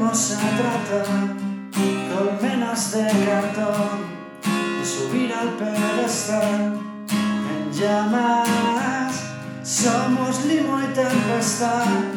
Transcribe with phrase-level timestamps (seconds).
[0.00, 1.36] aprendimos a tratar
[2.14, 3.98] colmenas de cartón
[4.80, 6.78] y subir al pedestal
[7.10, 9.14] en llamas.
[9.62, 12.09] Somos limo y tempestad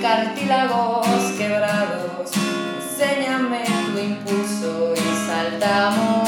[0.00, 2.30] cartílagos quebrados.
[2.82, 6.27] Enséñame tu impulso y saltamos.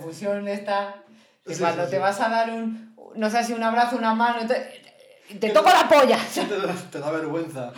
[0.00, 0.96] Confusión esta,
[1.46, 2.02] que Sí, cuando sí, te sí.
[2.02, 4.80] vas a dar un, no sé si un abrazo, una mano, te,
[5.38, 6.18] te toco la polla.
[6.34, 7.72] Te da, te da vergüenza.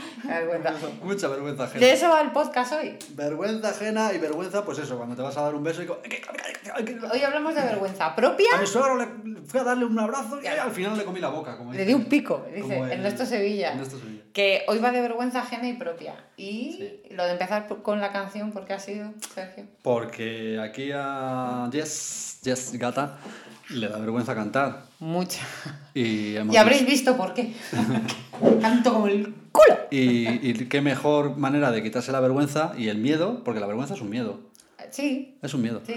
[1.03, 1.87] Mucha vergüenza ajena.
[1.87, 2.97] De eso va el podcast hoy.
[3.11, 5.89] Vergüenza ajena y vergüenza, pues eso, cuando te vas a dar un beso y...
[5.89, 8.49] Hoy hablamos de vergüenza propia.
[8.55, 9.07] A mi suegro le
[9.45, 11.59] fui a darle un abrazo y al final le comí la boca.
[11.59, 13.73] Como Le di un pico, dice, Ernesto Sevilla.
[13.73, 14.22] Ernesto Sevilla.
[14.33, 16.15] Que hoy va de vergüenza ajena y propia.
[16.37, 17.03] Y Sí.
[17.15, 19.65] lo de empezar con la canción, ¿por qué ha sido, Sergio?
[19.83, 23.19] Porque aquí a Jess, Jess Gata,
[23.71, 24.85] le da vergüenza cantar.
[25.01, 25.41] Mucha.
[25.95, 27.53] Y, hemos Y habréis visto por qué.
[28.61, 29.77] Canto como el culo.
[29.91, 33.95] y, y qué mejor manera de quitarse la vergüenza y el miedo, porque la vergüenza
[33.95, 34.41] es un miedo.
[34.91, 35.81] Sí, Es un miedo.
[35.87, 35.95] sí.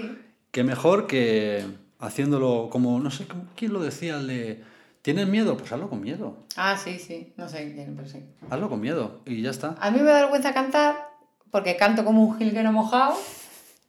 [0.50, 1.64] Qué mejor que
[1.98, 3.26] haciéndolo como, no sé,
[3.56, 4.16] ¿quién lo decía?
[4.16, 4.62] El de,
[5.06, 5.56] ¿tienes miedo?
[5.56, 6.46] Pues hazlo con miedo.
[6.56, 7.32] Ah, sí, sí.
[7.36, 8.24] No sé quién, pero sí.
[8.50, 9.76] Hazlo con miedo y ya está.
[9.80, 11.10] A mí me da vergüenza cantar
[11.52, 13.16] porque canto como un jilguero mojado,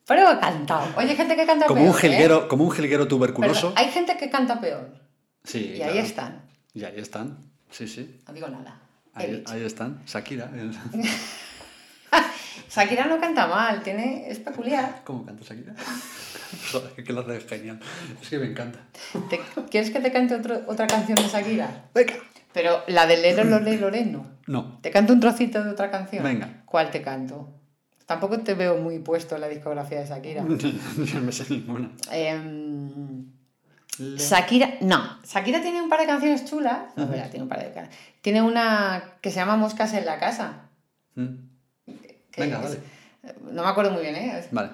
[0.05, 0.85] pero he cantado.
[0.95, 1.89] Oye, hay gente que canta Como peor.
[1.91, 2.01] un ¿eh?
[2.01, 3.73] jilguero, como un jilguero Pero tuberculoso.
[3.75, 4.93] hay gente que canta peor.
[5.43, 5.93] Sí, Y claro.
[5.93, 6.41] ahí están.
[6.75, 7.37] Y ahí están.
[7.71, 8.19] Sí, sí.
[8.27, 8.79] No digo nada.
[9.15, 10.03] Ahí, ahí están.
[10.05, 10.51] Shakira.
[12.77, 14.29] Shakira no canta mal, tiene...
[14.29, 15.01] es peculiar.
[15.03, 15.73] ¿Cómo canta Shakira?
[16.71, 17.79] Joder, que lo hace genial.
[18.21, 18.79] Es que me encanta.
[19.29, 21.85] ¿Te- ¿Quieres que te cante otro- otra canción de Shakira?
[21.93, 22.13] Venga.
[22.53, 24.25] Pero la de Lero Lore Lore no.
[24.47, 24.79] No.
[24.81, 26.23] ¿Te canto un trocito de otra canción?
[26.23, 26.63] Venga.
[26.65, 27.53] ¿Cuál te canto?
[28.05, 30.43] Tampoco te veo muy puesto en la discografía de Shakira.
[31.13, 31.89] No me sé ninguna.
[33.99, 35.19] Le- Shakira, no.
[35.25, 36.95] Shakira tiene un par de canciones chulas.
[36.95, 37.89] No, tiene un par de can-
[38.21, 40.69] Tiene una que se llama Moscas en la casa.
[41.15, 41.46] Mm.
[42.37, 42.63] Que Venga, es-
[43.23, 43.33] vale.
[43.51, 44.39] No me acuerdo muy bien, ¿eh?
[44.39, 44.69] Es- Vale.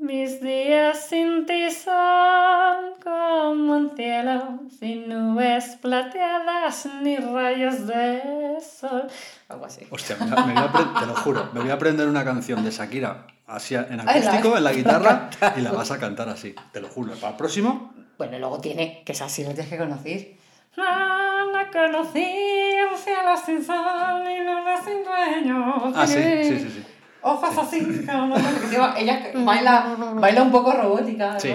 [0.00, 9.06] Mis días sin ti son como un cielo sin nubes plateadas ni rayos de sol.
[9.48, 9.86] Algo así.
[9.90, 12.72] Hostia, me, me voy a te lo juro, me voy a aprender una canción de
[12.72, 16.80] Shakira así en acústico, en la la guitarra, y la vas a cantar así, te
[16.80, 17.12] lo juro.
[17.14, 20.32] Para el próximo, Bueno, luego tiene, que es así, lo tienes que conocer.
[20.76, 25.92] No, no conocí cielo sin sol y luna sin dueño.
[25.94, 26.84] Ah, sí, sí, sí, sí.
[27.22, 27.80] Ojos así,
[28.80, 31.34] va- ella baila, baila un poco robótica.
[31.34, 31.40] ¿no?
[31.40, 31.54] Sí,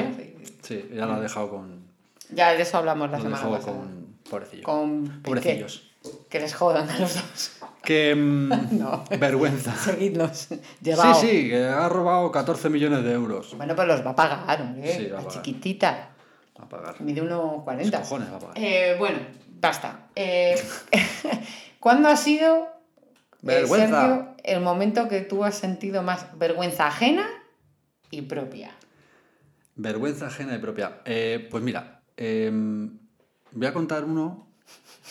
[0.62, 1.82] sí, ya la he dejado con.
[2.30, 3.60] Ya de eso hablamos la semana pasada.
[3.74, 4.08] con.
[4.30, 4.64] Pobrecillo.
[4.64, 5.90] Con Pobrecillos.
[6.04, 7.52] Que, que les jodan a los dos.
[7.84, 8.14] Que.
[8.16, 8.50] mm,
[8.80, 9.04] No.
[9.20, 9.74] Vergüenza.
[9.76, 10.48] Seguidlos.
[10.82, 13.56] Sí, sí, que ha robado 14 millones de euros.
[13.58, 14.94] Bueno, pues los va a pagar, hombre.
[14.94, 16.10] Sí, va a la chiquitita.
[16.60, 17.00] A pagar.
[17.02, 18.00] Mide Los 1,40.
[18.02, 18.54] cojones va a pagar.
[18.58, 19.20] Eh, bueno,
[19.60, 20.10] basta.
[20.16, 20.56] Eh,
[21.80, 24.02] ¿Cuándo ha sido, eh, Vergüenza.
[24.02, 27.28] Sergio, el momento que tú has sentido más vergüenza ajena
[28.10, 28.72] y propia?
[29.76, 31.02] Vergüenza ajena y propia.
[31.06, 32.98] Eh, pues mira, em,
[33.52, 34.48] voy a contar uno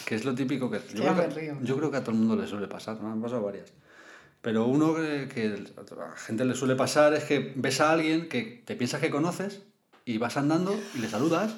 [0.04, 2.36] que es lo típico que yo, creo que yo creo que a todo el mundo
[2.36, 3.00] le suele pasar.
[3.00, 3.72] Me han pasado varias.
[4.42, 5.46] Pero uno que, que
[5.76, 9.10] a la gente le suele pasar es que ves a alguien que te piensas que
[9.10, 9.62] conoces
[10.04, 11.56] y vas andando y le saludas.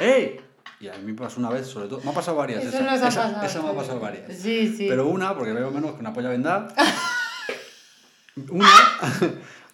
[0.00, 0.40] ¡Ey!
[0.80, 2.00] Y a mí me pasó una vez, sobre todo.
[2.02, 2.64] Me ha pasado varias.
[2.64, 4.34] Eso esa, esa- pasado, esa me ha pasado varias.
[4.38, 4.86] Sí, sí.
[4.88, 6.74] Pero una, porque veo menos que una polla vendada.
[8.48, 8.68] una,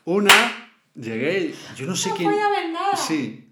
[0.05, 0.33] una,
[0.95, 2.31] llegué y yo no sé quién.
[2.31, 2.97] polla vendada.
[2.97, 3.43] Sí.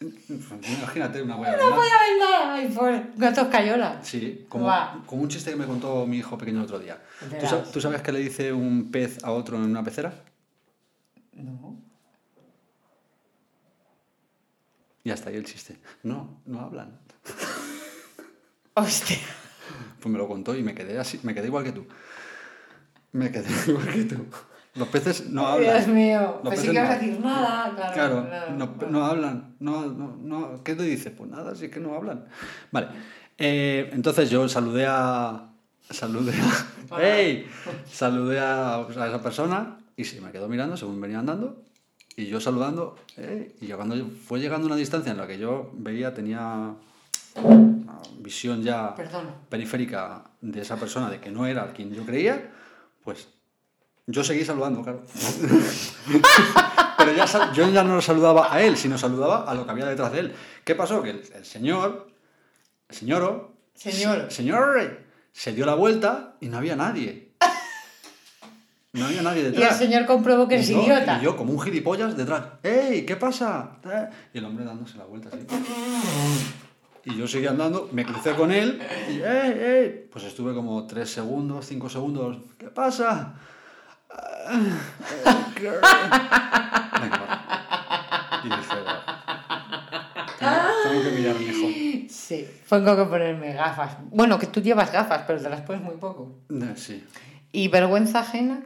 [0.00, 1.76] Imagínate una polla ¡No vendada.
[1.76, 2.48] voy a vender!
[2.50, 3.98] ¡Ay, por gatos cayola!
[4.02, 4.70] Sí, como,
[5.06, 7.02] como un chiste que me contó mi hijo pequeño el otro día.
[7.40, 10.12] ¿Tú, tú sabes qué le dice un pez a otro en una pecera?
[11.32, 11.80] No.
[15.08, 15.78] Y hasta ahí el chiste.
[16.02, 16.98] No, no hablan.
[18.74, 19.16] Hostia.
[20.00, 21.86] Pues me lo contó y me quedé así, me quedé igual que tú.
[23.12, 24.26] Me quedé igual que tú.
[24.74, 25.76] Los peces no hablan.
[25.76, 26.40] Dios mío.
[26.44, 28.26] Pues sí que vas no- a decir nada, claro.
[28.28, 29.56] Claro, no, no hablan.
[29.60, 30.62] No, no, no.
[30.62, 31.10] ¿Qué te dice?
[31.10, 32.26] Pues nada, sí que no hablan.
[32.70, 32.88] Vale.
[33.38, 35.52] Eh, entonces yo saludé a.
[35.88, 36.34] Saludé
[36.90, 37.00] a.
[37.02, 37.48] ¡Ey!
[37.90, 41.64] Saludé a, a esa persona y se me quedó mirando según venía andando.
[42.18, 42.96] Y yo saludando.
[43.16, 43.54] ¡ey!
[43.60, 43.94] Y cuando
[44.26, 46.74] fue llegando a una distancia en la que yo veía, tenía
[47.36, 49.26] una visión ya Perdón.
[49.48, 52.50] periférica de esa persona, de que no era quien yo creía,
[53.04, 53.28] pues
[54.08, 55.04] yo seguí saludando, claro.
[56.98, 59.86] Pero ya, yo ya no lo saludaba a él, sino saludaba a lo que había
[59.86, 60.34] detrás de él.
[60.64, 61.00] ¿Qué pasó?
[61.00, 62.08] Que el, el señor,
[62.88, 64.32] el señor, Señor.
[64.32, 67.27] señor, se dio la vuelta y no había nadie.
[68.92, 69.76] No había nadie Y el detrás.
[69.78, 71.18] señor comprobó que Y yo- idiota.
[71.20, 72.42] Y yo, como un gilipollas, detrás.
[72.62, 73.04] ¡Ey!
[73.04, 73.72] ¿Qué pasa?
[74.32, 75.46] Y el hombre dándose la vuelta así.
[77.04, 78.80] Y yo seguí andando, me crucé con él
[79.10, 79.52] y ¡ey!
[79.60, 80.08] ¡ey!
[80.10, 82.38] Pues estuve como tres segundos, cinco segundos.
[82.58, 83.34] ¿Qué pasa?
[87.00, 87.42] Venga.
[88.44, 88.76] Y dije.
[90.38, 91.70] Tengo, que mirar mejor.
[92.10, 92.46] Sí.
[92.68, 93.96] Tengo que ponerme gafas.
[94.10, 96.38] Bueno, que tú llevas gafas, pero te las pones muy poco.
[96.50, 97.04] Eh, Sí.
[97.52, 98.60] ¿Y vergüenza ajena?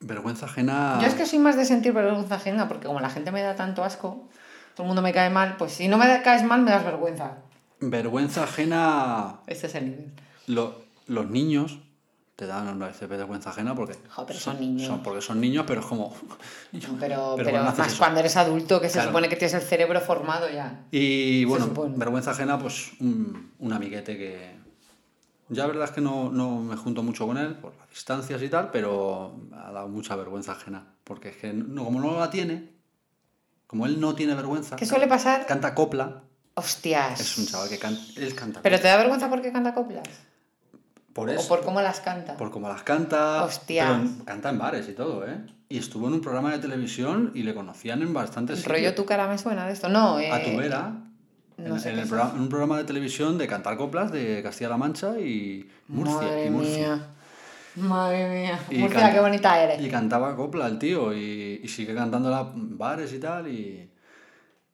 [0.00, 0.98] Vergüenza ajena.
[1.00, 3.54] Yo es que soy más de sentir vergüenza ajena, porque como la gente me da
[3.54, 4.28] tanto asco,
[4.74, 7.36] todo el mundo me cae mal, pues si no me caes mal, me das vergüenza.
[7.80, 9.40] Vergüenza ajena.
[9.46, 10.12] Este es el nivel.
[10.46, 11.78] Lo- los niños
[12.36, 13.94] te dan una vez vergüenza ajena porque.
[14.08, 15.00] Jo, pero son niños.
[15.04, 16.14] porque son niños, pero es como.
[17.00, 19.08] Pero, Pero pero, más cuando eres adulto, que se Claro.
[19.08, 20.84] supone que tienes el cerebro formado ya.
[20.90, 24.59] Y bueno, vergüenza ajena, pues un, un amiguete que.
[25.50, 28.40] Ya la verdad es que no, no me junto mucho con él por las distancias
[28.42, 30.84] y tal, pero ha dado mucha vergüenza ajena.
[31.04, 32.70] Porque es que no, como no la tiene,
[33.66, 35.46] como él no tiene vergüenza, ¿Qué suele pasar?
[35.46, 36.22] canta copla,
[36.54, 37.20] Hostias.
[37.20, 38.82] es un chaval que canta, él canta ¿Pero copla.
[38.82, 40.08] te da vergüenza porque canta coplas?
[41.12, 42.36] Por ¿O eso, por cómo las canta?
[42.36, 43.88] por cómo las canta, Hostias.
[44.14, 45.44] pero canta en bares y todo, ¿eh?
[45.68, 48.94] Y estuvo en un programa de televisión y le conocían en bastantes Rollo sitios.
[48.94, 49.88] tu cara me suena de esto.
[49.88, 50.92] No, eh, A tu vera,
[51.68, 55.68] no en, el programa- un programa de televisión de cantar coplas de Castilla-La Mancha y
[55.88, 56.14] Murcia.
[56.16, 56.76] Madre y Murcia.
[56.96, 57.06] mía.
[57.76, 58.58] Madre mía.
[58.70, 59.80] Y Murcia, qué bonita eres.
[59.80, 63.46] Y cantaba copla el tío y, y sigue cantándola en bares y tal.
[63.48, 63.88] Y,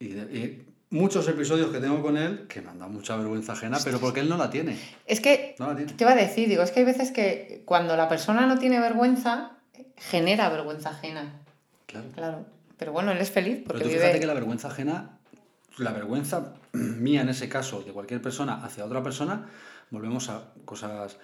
[0.00, 3.98] y, muchos episodios que tengo con él que me han dado mucha vergüenza ajena, pero
[3.98, 4.78] porque él no la tiene.
[5.04, 5.92] Es que, No la tiene.
[5.92, 8.78] te iba a decir, digo, es que hay veces que cuando la persona no tiene
[8.80, 9.50] vergüenza,
[9.96, 11.40] genera vergüenza ajena.
[11.86, 12.06] Claro.
[12.14, 12.46] Claro.
[12.78, 14.00] Pero bueno, él es feliz Pero porque tú vive...
[14.00, 15.18] fíjate que la vergüenza ajena,
[15.78, 16.54] la vergüenza
[17.00, 19.48] mía en ese caso, de cualquier persona hacia otra persona,
[19.90, 21.18] volvemos a cosas.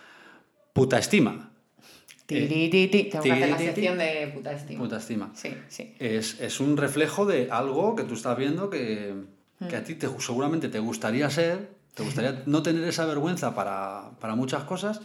[0.73, 1.51] Puta estima.
[2.27, 3.05] Tiri, ti, ti.
[3.05, 4.81] Tengo que hacer la sección de puta estima.
[4.81, 5.31] Puta estima.
[5.35, 5.95] Sí, sí.
[5.99, 9.15] Es, es un reflejo de algo que tú estás viendo que,
[9.69, 14.13] que a ti te, seguramente te gustaría ser, te gustaría no tener esa vergüenza para,
[14.21, 15.01] para muchas cosas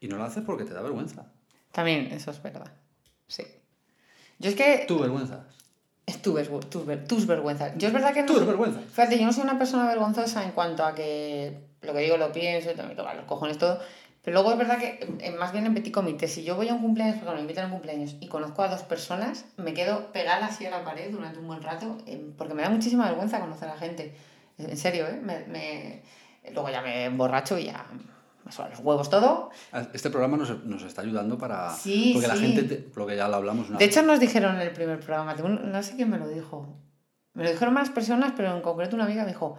[0.00, 1.30] y no lo haces porque te da vergüenza.
[1.70, 2.72] También, eso es verdad.
[3.26, 3.44] Sí.
[4.38, 5.63] Yo es que ¿Tú vergüenzas?
[6.06, 7.72] Es tu vergü- tus, ver- tus vergüenzas.
[7.76, 8.26] Yo es verdad que no.
[8.26, 8.82] Tus soy- vergüenzas.
[8.90, 12.30] Fíjate, yo no soy una persona vergonzosa en cuanto a que lo que digo lo
[12.32, 13.78] pienso, y me tocan los cojones todo.
[14.22, 16.80] Pero luego es verdad que, más bien en petit comité, si yo voy a un
[16.80, 20.46] cumpleaños, porque me invitan a un cumpleaños y conozco a dos personas, me quedo pegada
[20.46, 23.68] así a la pared durante un buen rato, eh, porque me da muchísima vergüenza conocer
[23.68, 24.14] a la gente.
[24.58, 25.20] En serio, ¿eh?
[25.22, 26.02] Me, me-
[26.52, 27.84] Luego ya me emborracho y ya
[28.44, 29.50] me suenan los huevos todo.
[29.92, 31.70] Este programa nos, nos está ayudando para...
[31.70, 32.40] Sí, porque la sí.
[32.46, 33.96] gente, te- lo que ya lo hablamos una De vez.
[33.96, 36.68] hecho, nos dijeron en el primer programa, no sé quién me lo dijo.
[37.32, 39.56] Me lo dijeron más personas, pero en concreto una amiga me dijo,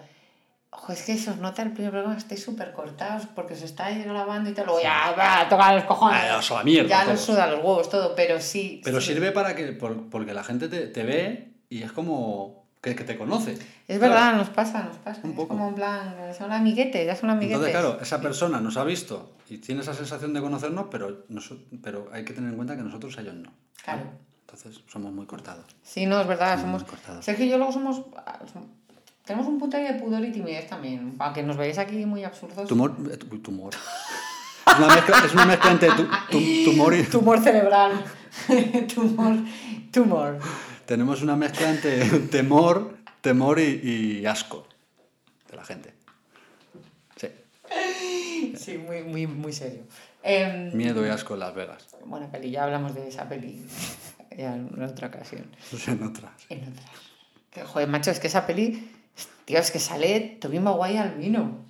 [0.69, 3.85] ojo, es que se os nota el primer programa, estáis súper cortados porque se está
[3.87, 4.65] ahí grabando y tal.
[4.65, 6.21] Luego ya, va, toca los cojones.
[6.29, 8.81] Ah, a la mierda ya nos suda los huevos todo, pero sí.
[8.83, 9.13] Pero sí.
[9.13, 9.73] sirve para que...
[9.73, 13.57] por- porque la gente te, te ve y es como que, que te conoce.
[13.87, 15.19] Es verdad, nos pasa, nos pasa.
[15.23, 15.49] Un es poco.
[15.49, 17.55] como en plan, son amiguetes, ya son amiguetes.
[17.57, 21.57] Entonces, claro, esa persona nos ha visto y tiene esa sensación de conocernos, pero, noso-
[21.81, 23.49] pero hay que tener en cuenta que nosotros a ellos no.
[23.83, 24.03] Claro.
[24.41, 25.65] Entonces, somos muy cortados.
[25.83, 26.83] Sí, no, es verdad, Somos somos...
[26.83, 27.25] cortados.
[27.25, 28.03] Sergio y yo luego somos...
[29.25, 32.67] Tenemos un punto de pudor y timidez también, aunque nos veáis aquí muy absurdos.
[32.69, 32.95] Tumor...
[33.11, 33.73] eh, tu- tumor.
[34.67, 37.03] Es una mezcla, es una mezcla entre tu- tu- tumor y...
[37.17, 37.91] Tumor cerebral.
[38.93, 39.35] tumor.
[39.91, 40.39] Tumor.
[40.85, 44.67] Tenemos una mezcla entre temor, temor y, y asco
[45.49, 45.93] de la gente.
[47.15, 47.27] Sí.
[48.57, 49.83] Sí, muy, muy, muy serio.
[50.23, 51.87] Em, Miedo y asco en Las Vegas.
[52.05, 53.63] buena peli, ya hablamos de esa peli
[54.37, 55.45] ya en otra ocasión.
[55.87, 56.31] En otras.
[56.49, 56.85] En otras.
[57.51, 58.89] Que, joder, macho, es que esa peli,
[59.45, 61.65] tío, es que sale Tobey Maguire al vino.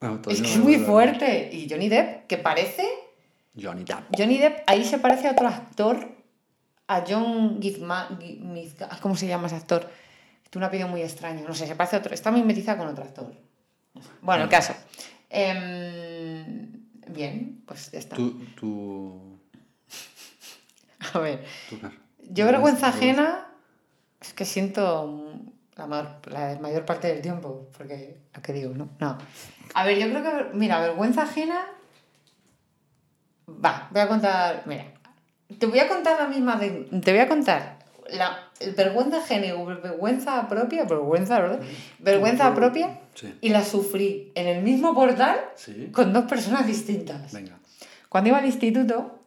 [0.00, 1.48] Bueno, Es que es muy fuerte.
[1.52, 2.86] Y Johnny Depp, que parece...
[3.60, 4.14] Johnny Depp.
[4.16, 6.15] Johnny Depp ahí se parece a otro actor,
[6.88, 9.90] a John Gizma, Gi- Mizga- ah, ¿cómo se llama ese actor?
[10.50, 13.04] Tiene un apellido muy extraño, no sé, se parece a otro, está mimetizada con otro
[13.04, 13.32] actor.
[14.22, 14.74] Bueno, el caso.
[15.30, 16.70] Em,
[17.08, 18.16] bien, pues ya está.
[18.16, 19.38] Tú, tú,
[21.14, 21.78] A ver, tú-
[22.30, 23.48] yo vergüenza ajena
[24.20, 25.40] es que siento
[25.76, 28.88] la mayor, la mayor parte del tiempo, porque lo que digo, ¿no?
[28.98, 29.18] No.
[29.74, 31.66] A ver, yo creo que, mira, vergüenza ajena...
[33.48, 34.86] Va, voy a contar, mira,
[35.58, 36.70] te voy a contar la misma de,
[37.02, 37.76] te voy a contar
[38.10, 39.40] la vergüenza y
[39.82, 41.60] vergüenza propia, vergüenza, ¿verdad?
[41.98, 43.34] Vergüenza propia Sí.
[43.40, 45.88] y la sufrí en el mismo portal Sí.
[45.92, 47.32] con dos personas distintas.
[47.32, 47.58] Venga.
[48.08, 49.18] Cuando iba al instituto,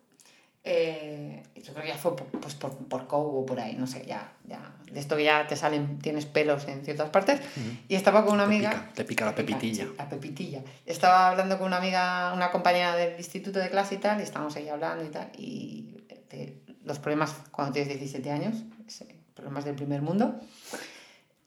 [0.63, 3.87] eh, yo creo que ya fue por, pues por, por COU o por ahí, no
[3.87, 4.59] sé, ya, ya.
[4.91, 7.39] De esto que ya te salen, tienes pelos en ciertas partes.
[7.87, 8.69] Y estaba con una Te amiga.
[8.71, 9.85] pica, te pica la Te pica, pepitilla.
[9.85, 10.61] sí, la pepitilla.
[10.85, 14.55] Estaba hablando con una amiga, una compañera del instituto de clase y tal, y estábamos
[14.55, 15.29] ahí hablando y tal.
[15.37, 15.95] Y
[16.29, 18.55] de los problemas cuando tienes 17 años,
[18.87, 20.39] ese- problemas del primer mundo.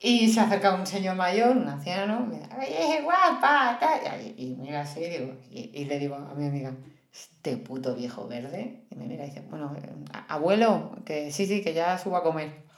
[0.05, 4.21] Y se acerca un señor mayor, un anciano, y me dice, oye, guapa, tal.
[4.21, 6.73] Y, y mira así, digo, y, y le digo a mi amiga,
[7.12, 8.85] este puto viejo verde.
[8.90, 9.88] Y me mira y dice, bueno, eh,
[10.28, 12.62] abuelo, que sí, sí, que ya subo a comer.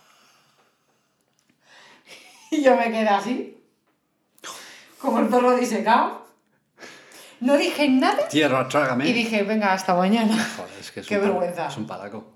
[2.51, 3.59] Y yo me quedé así,
[5.01, 6.25] como el perro disecado.
[7.41, 9.09] No dije nada Tierra, trágame.
[9.09, 10.35] y dije, venga, hasta mañana.
[10.57, 11.67] Joder, es que es Qué un palo- vergüenza.
[11.69, 12.33] es un palaco.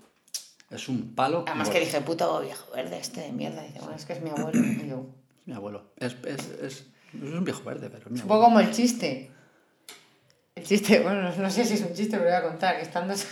[0.69, 1.45] Es un palo.
[1.47, 3.63] Además que dije, puto viejo verde este de mierda.
[3.63, 4.59] Dice, bueno, es que es mi abuelo.
[4.61, 5.05] Y yo,
[5.45, 5.93] Mi abuelo.
[5.97, 8.27] Es, es, es, es un viejo verde, pero es mi un abuelo.
[8.41, 9.31] poco como el chiste.
[10.59, 13.07] El chiste, bueno, no, sé si es un chiste, pero voy a contar, que están
[13.07, 13.25] dos...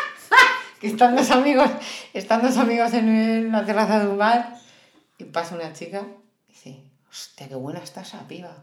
[0.80, 1.68] que están dos amigos,
[2.14, 4.56] están dos amigos en, la terraza de un bar
[5.18, 6.06] y pasa una chica
[6.48, 8.56] y dice, hostia, qué buena está esa piba.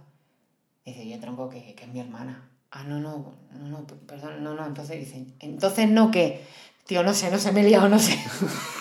[0.83, 2.50] Dice, yo tronco que, que es mi hermana.
[2.71, 6.43] Ah, no, no, no, no, perdón, no, no, entonces dicen, entonces no, que,
[6.88, 8.13] tío, no sé, no sé, me he liado, no sé.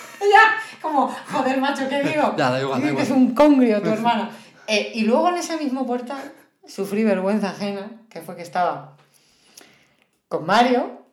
[0.20, 2.34] ya, como, joder, macho, ¿qué digo?
[2.38, 3.04] Ya, da igual, da igual.
[3.04, 4.30] es un congrio tu hermana.
[4.66, 6.32] Eh, y luego en ese mismo portal
[6.66, 8.96] sufrí vergüenza ajena, que fue que estaba
[10.32, 11.04] con Mario,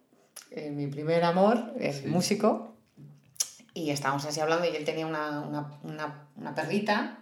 [0.52, 2.08] eh, mi primer amor, el Sí.
[2.08, 2.74] músico,
[3.74, 7.18] y estábamos así hablando y él tenía una, una, una, una perrita,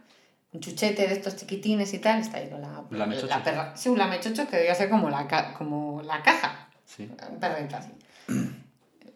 [0.53, 3.25] un chuchete de estos chiquitines y tal, está ahí con la, lamechocho.
[3.27, 3.75] la perra.
[3.75, 5.27] Sí, un lamechocho que debía ser como la,
[5.57, 7.09] como la caja, Sí.
[7.31, 7.89] un perrita así.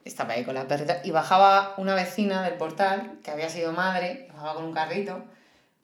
[0.04, 4.28] Estaba ahí con la perrita y bajaba una vecina del portal que había sido madre,
[4.34, 5.24] bajaba con un carrito.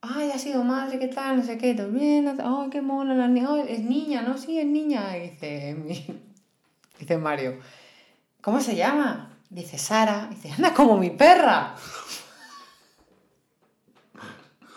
[0.01, 1.37] Ay, ha sido madre, ¿qué tal?
[1.37, 2.27] No sé qué, todo bien.
[2.27, 3.49] Ay, qué mona la niña.
[3.67, 4.35] Es niña, ¿no?
[4.37, 5.15] Sí, es niña.
[5.17, 6.23] Y dice, mi-
[6.99, 7.59] dice Mario,
[8.41, 9.37] ¿cómo se llama?
[9.49, 10.27] Dice Sara.
[10.29, 11.75] Dice, anda como mi perra.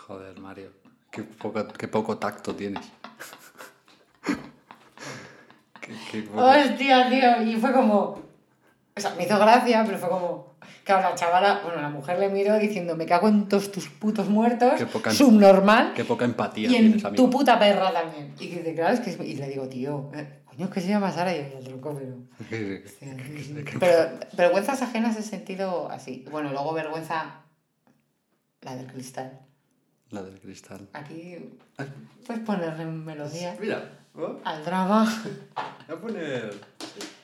[0.07, 0.71] Joder, Mario.
[1.11, 2.85] Qué poco, qué poco tacto tienes.
[5.81, 7.41] Qué- qué poco- Hostia, tío.
[7.43, 8.21] Y fue como.
[8.95, 10.51] O sea, me hizo gracia, pero fue como.
[10.83, 14.27] Claro, la chavala, bueno, la mujer le miró diciendo, me cago en todos tus putos
[14.29, 17.23] muertos, Qué poca- subnormal, Qué poca empatía y tienes, en amigo.
[17.23, 18.33] tu puta perra también.
[18.39, 19.19] Y dice, claro, es que es...
[19.19, 22.15] Y le digo, tío, eh, coño, es que se llama Sara, y el tronco, pero...
[22.49, 22.93] Sí, sí.
[22.99, 23.77] Sí, sí, sí.
[23.79, 26.25] Pero vergüenzas ajenas en sentido así.
[26.31, 27.41] Bueno, luego vergüenza
[28.61, 29.39] La del cristal.
[30.09, 30.87] La del cristal.
[30.93, 31.37] Aquí
[32.27, 35.05] puedes ponerle melodía Mira, oh, al drama.
[35.87, 36.53] voy a poner.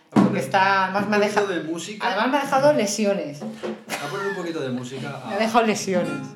[0.10, 0.86] Porque está.
[0.86, 1.48] Además me ha dejado.
[1.48, 2.08] de música.
[2.08, 3.40] Además me ha dejado lesiones.
[3.42, 5.22] Voy a poner un poquito de música.
[5.22, 6.28] a- Me ha dejado lesiones.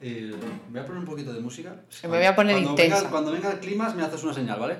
[0.00, 0.32] eh,
[0.70, 1.74] voy a poner un poquito de música.
[2.04, 2.96] Me voy a poner cuando intensa.
[2.98, 4.78] Venga, cuando venga el clima, me haces una señal, ¿vale?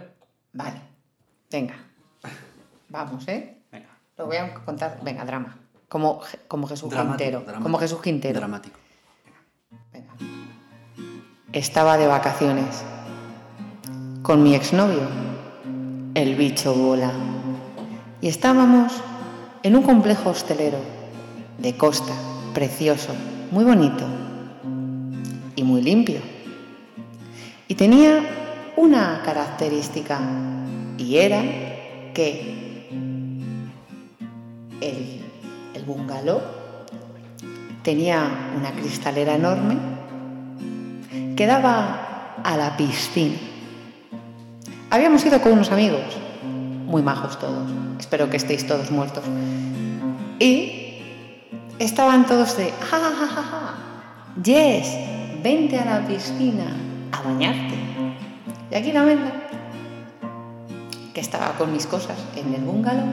[0.53, 0.81] Vale.
[1.51, 1.75] Venga.
[2.89, 3.59] Vamos, ¿eh?
[3.73, 3.89] Venga.
[4.17, 5.01] Lo voy a contar.
[5.03, 5.57] Venga, drama.
[5.89, 7.41] Como, como Jesús Dramático, Quintero.
[7.41, 7.63] dramático.
[7.65, 8.39] Como Jesús Quintero.
[8.39, 8.79] Dramático.
[9.93, 10.13] Venga.
[11.53, 12.85] Estaba de vacaciones
[14.23, 15.09] con mi exnovio,
[16.15, 17.11] el bicho bola.
[18.21, 18.93] Y estábamos
[19.63, 20.79] en un complejo hostelero
[21.59, 22.13] de costa,
[22.55, 23.13] precioso,
[23.51, 24.05] muy bonito
[25.57, 26.21] y muy limpio.
[27.67, 28.23] Y tenía
[28.77, 30.21] una característica
[31.01, 31.43] y era
[32.13, 32.87] que
[34.81, 35.21] el,
[35.75, 36.41] el bungalow
[37.83, 39.77] tenía una cristalera enorme
[41.37, 43.37] que daba a la piscina.
[44.91, 46.03] Habíamos ido con unos amigos,
[46.87, 49.25] muy majos todos, espero que estéis todos muertos.
[50.39, 50.99] Y
[51.79, 53.75] estaban todos de, ja, ja, ja, ja,
[54.43, 54.97] Yes,
[55.43, 56.65] vente a la piscina
[57.13, 57.75] a bañarte.
[58.71, 59.50] Y aquí la venda,
[61.21, 63.07] estaba con mis cosas en el bungalow,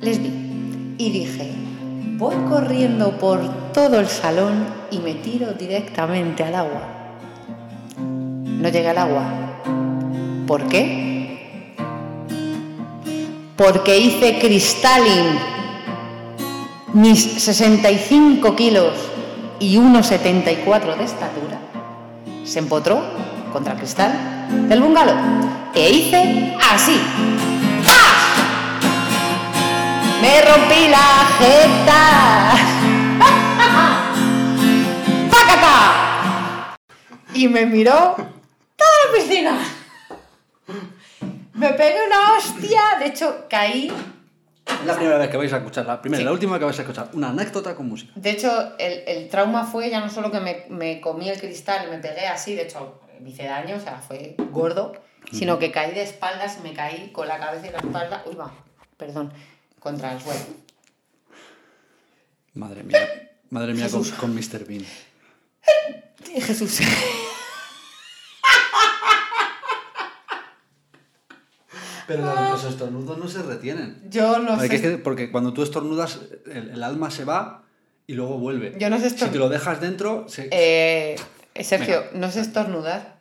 [0.00, 1.52] les vi y dije,
[2.16, 6.82] voy corriendo por todo el salón y me tiro directamente al agua.
[7.96, 9.22] No llegué al agua.
[10.46, 11.74] ¿Por qué?
[13.56, 15.38] Porque hice cristalling.
[16.94, 18.94] Mis 65 kilos
[19.60, 21.58] y 1,74 de estatura
[22.44, 23.00] se empotró
[23.52, 24.12] contra el cristal
[24.68, 25.14] del bungalow
[25.78, 27.00] e hice así.
[27.86, 28.12] ¡Pah!
[30.20, 32.54] Me rompí la jeta.
[35.30, 36.76] ¡Pácata!
[37.34, 38.16] Y me miró
[38.76, 39.58] toda la piscina.
[41.54, 43.92] Me pegué una hostia, de hecho caí.
[44.66, 46.24] Es la primera vez que vais a escuchar, la primera Sí.
[46.24, 48.12] la última que vais a escuchar, una anécdota con música.
[48.16, 51.86] De hecho, el, el trauma fue ya no solo que me, me comí el cristal
[51.86, 54.92] y me pegué así, de hecho me hice daño, o sea, fue gordo,
[55.32, 58.52] sino que caí de espaldas, me caí con la cabeza y la espalda, uy va,
[58.96, 59.32] perdón,
[59.80, 60.40] contra el suelo.
[62.54, 62.98] Madre mía.
[63.50, 64.18] Madre mía con, Jesús.
[64.18, 64.64] con Mr.
[64.66, 64.84] Bean.
[66.40, 66.80] Jesús.
[72.06, 74.02] Pero la- los estornudos no se retienen.
[74.08, 74.74] Yo no Porque, sé.
[74.76, 77.64] es que- porque cuando tú estornudas, el, el alma se va
[78.06, 78.74] y luego vuelve.
[78.78, 80.48] Yo no sé Si estorn- te lo dejas dentro, se...
[80.50, 81.16] Eh,
[81.62, 83.17] Sergio, no sé estornudar.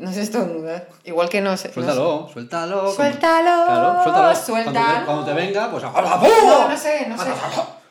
[0.00, 0.88] No sé estornudar.
[1.04, 1.68] Igual que no sé.
[1.68, 2.92] no sé- Suéltalo, suéltalo.
[2.92, 4.34] Suéltalo, Claro, suéltalo.
[4.36, 4.74] suéltalo.
[4.74, 5.82] Cuando te, cuando te venga, pues...
[5.84, 7.30] No, no sé, no sé.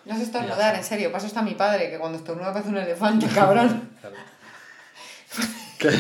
[0.06, 1.12] No sé estornudar, en serio.
[1.12, 3.90] Paso hasta mi padre, que cuando estornuda parece un elefante, cabrón.
[4.02, 4.16] Claro.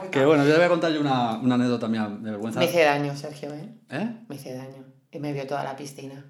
[0.00, 0.10] puta.
[0.10, 2.60] que bueno, yo te voy a contar yo una, una anécdota mía de vergüenza.
[2.60, 3.68] Me hice daño, Sergio, ¿eh?
[3.90, 4.14] ¿Eh?
[4.28, 4.84] Me hice daño.
[5.10, 6.22] Y me vio toda la piscina.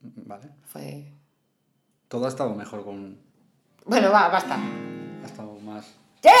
[0.00, 0.50] Vale.
[0.66, 1.10] Fue.
[2.08, 3.18] Todo ha estado mejor con...
[3.86, 4.56] Bueno, va, basta.
[5.22, 5.86] Ha estado más...
[6.22, 6.32] ¡Yeah!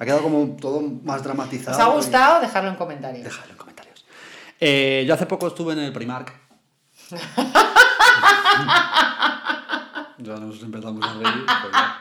[0.00, 1.76] Ha quedado como todo más dramatizado.
[1.76, 2.40] ¿Os ha y- gustado?
[2.40, 3.22] Dejadlo en comentarios.
[3.24, 4.04] Dejadlo en comentarios.
[4.58, 6.32] Eh, yo hace poco estuve en el Primark.
[10.18, 11.44] ya nos empezamos a reír.
[11.72, 11.96] ya,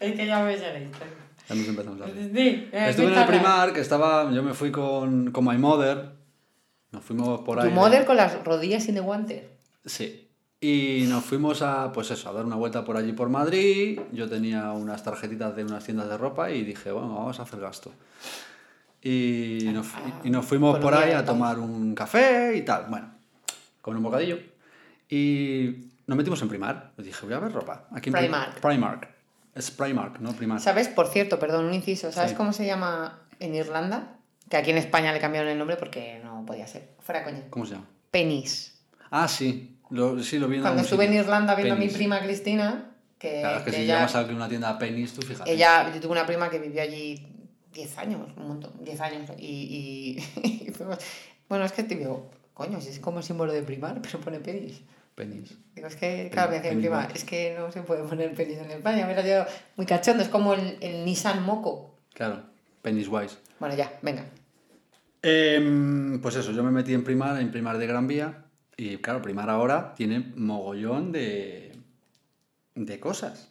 [0.00, 0.88] Es que ya me historia.
[1.48, 2.30] ya nos empezamos a reír.
[2.34, 3.26] Sí, eh, Estuve en el.
[3.26, 6.12] Primark, estaba, yo me fui con, con my mother.
[6.92, 7.68] Nos fuimos por ahí.
[7.68, 9.42] Tu model con las rodillas sin de guantes.
[9.84, 10.23] Sí.
[10.60, 14.00] Y nos fuimos a, pues eso, a dar una vuelta por allí por Madrid.
[14.12, 17.60] Yo tenía unas tarjetitas de unas tiendas de ropa y dije, bueno, vamos a hacer
[17.60, 17.92] gasto.
[19.02, 19.86] Y nos,
[20.22, 22.86] y nos fuimos por ahí a tomar un café y tal.
[22.88, 23.10] Bueno,
[23.82, 24.38] con un bocadillo.
[25.10, 26.92] Y nos metimos en Primark.
[26.94, 27.86] Pues dije, voy a ver ropa.
[27.92, 28.60] Aquí en Pri- Primark.
[28.60, 29.08] Primark.
[29.54, 30.62] Es Primark, no Primark.
[30.62, 30.88] ¿Sabes?
[30.88, 32.10] Por cierto, perdón, un inciso.
[32.10, 32.36] ¿Sabes Sí.
[32.38, 34.16] cómo se llama en Irlanda?
[34.48, 36.94] Que aquí en España le cambiaron el nombre porque no podía ser.
[37.00, 37.42] Fuera coña.
[37.50, 37.86] ¿Cómo se llama?
[38.10, 38.80] Penis.
[39.10, 39.73] Ah, sí.
[39.94, 41.14] Lo, sí, lo vi en Cuando estuve en.
[41.14, 41.96] Irlanda viendo a mi Penis.
[41.96, 45.22] prima Cristina, que, Claro, es que, que si ella, llamas a una tienda Penis, tú
[45.22, 45.52] fíjate.
[45.52, 47.26] ella, yo tuve una prima que vivió allí
[47.72, 49.30] 10 años, un montón, 10 años.
[49.38, 50.98] Y, y, y fuimos-
[51.48, 54.82] bueno, es que te digo, coño, si es como símbolo de primar, pero pone penis.
[55.14, 55.56] Penis.
[55.76, 58.34] Digo, es que, claro, me decía mi Penis prima, es que no se puede poner
[58.34, 59.06] penis en España.
[59.06, 59.44] Mira, yo
[59.76, 61.94] muy cachondo, es como el, el Nissan Moco.
[62.14, 62.42] Claro,
[62.82, 63.36] Penis Wise.
[63.60, 64.24] Bueno, ya, venga.
[65.22, 68.43] Em, pues eso, yo me metí en Primar, en Primar de Gran Vía.
[68.76, 71.78] Y claro, Primar ahora tiene mogollón de,
[72.74, 73.48] de cosas.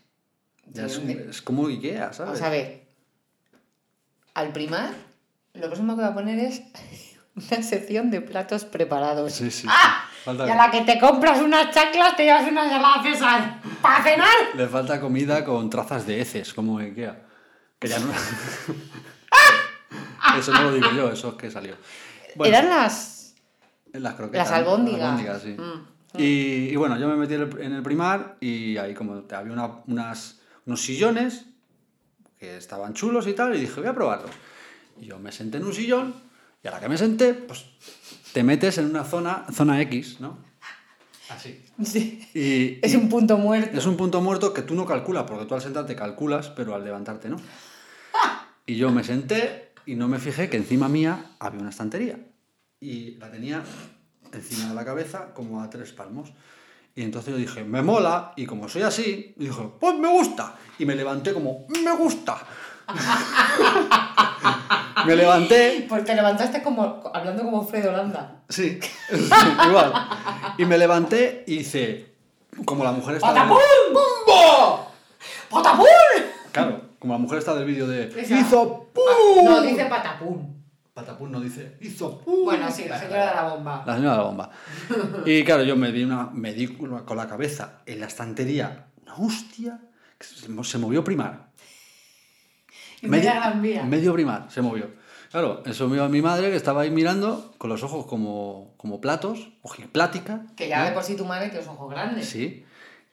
[0.68, 2.34] Ya es, como Ikea, ¿sabes?
[2.34, 2.84] Vamos a ver.
[4.34, 4.94] Al primar,
[5.54, 6.62] lo próximo que voy a poner es
[7.36, 9.34] una sección de platos preparados.
[9.34, 9.68] Sí, sí.
[9.70, 10.10] ¡Ah!
[10.24, 13.60] Falta- Y a la que te compras unas chanclas te llevas una César.
[13.82, 14.28] ¿Para cenar?
[14.56, 17.22] Le falta comida con trazas de heces, como Ikea.
[17.80, 18.08] Que ya no...
[20.40, 21.76] eso no lo digo yo, eso es que salió.
[22.36, 23.23] Bueno, Eran las...
[23.93, 24.49] las croquetas.
[24.49, 25.01] las albóndigas.
[25.01, 25.49] albóndigas, sí.
[25.58, 26.19] Mm.
[26.21, 26.23] Y,
[26.71, 30.39] y bueno, yo me metí en el, primar y ahí como te- había una- unas,
[30.65, 31.45] unos sillones
[32.39, 34.29] que estaban chulos y tal, y dije, voy a probarlos.
[35.01, 36.13] Y yo me senté en un sillón
[36.63, 37.65] y a la que me senté, pues
[38.34, 40.38] te metes en una zona, zona X, ¿no?
[41.29, 41.63] Así.
[41.84, 42.21] Sí.
[42.36, 43.75] Y, Es y un punto muerto.
[43.77, 46.84] es un punto muerto que tú no calculas, porque tú al sentarte calculas, pero al
[46.84, 47.38] levantarte no.
[48.65, 52.19] Y yo me senté y no me fijé que encima mía había una estantería.
[52.84, 53.63] Y la tenía
[54.34, 56.34] encima de la cabeza como a tres palmos.
[56.96, 60.56] Y entonces yo dije, me mola, y como soy así, dije, pues me gusta.
[60.78, 62.38] Y me levanté como, me gusta.
[65.06, 68.41] me levanté Pues te levantaste como hablando como Fredo Landa.
[68.50, 68.78] Sí,
[69.69, 69.93] igual.
[70.58, 72.13] Y me levanté y hice,
[72.65, 73.58] como la mujer está ¡Patapum!
[73.93, 74.91] ¡Bumbo!
[75.50, 75.86] ¡Patapum!
[76.52, 78.38] claro, como la mujer está del vídeo de Esa.
[78.38, 79.46] hizo pum.
[79.46, 80.53] No, dice patapum.
[80.93, 82.45] Patapum no dice hizo pum.
[82.45, 83.84] Bueno, sí, la señora de la bomba.
[83.86, 84.49] La señora de la bomba.
[85.25, 89.15] Y claro, yo me di una me di con la cabeza en la estantería, una
[89.15, 89.79] hostia,
[90.19, 90.25] que
[90.63, 91.47] se, movió primar.
[93.01, 93.84] Y vía.
[93.84, 94.91] medio primar, se movió.
[95.32, 99.01] Claro, eso me iba mi madre que estaba ahí mirando con los ojos como, como
[99.01, 100.45] platos, ojiplática.
[100.56, 100.86] Que ya ¿no?
[100.86, 102.29] de por sí tu madre tiene los ojos grandes.
[102.29, 102.63] Sí.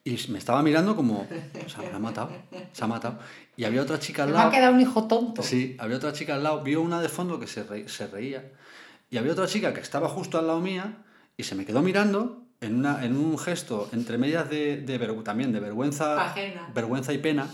[0.03, 1.27] Y me estaba mirando como,
[1.67, 2.31] se ha matado,
[2.73, 3.19] se ha matado.
[3.57, 4.51] Y había otra chica al Me ha lado.
[4.53, 5.43] quedado un hijo tonto.
[5.43, 6.63] Sí, había otra chica al lado.
[6.63, 8.51] Vio una de fondo que se, re- se reía.
[9.11, 11.03] Y había otra chica que estaba justo al lado mía
[11.37, 15.23] y se me quedó mirando en, una, en un gesto entre medias de, de vergü-
[15.23, 16.71] también de vergüenza, Ajena.
[16.75, 17.47] vergüenza y pena.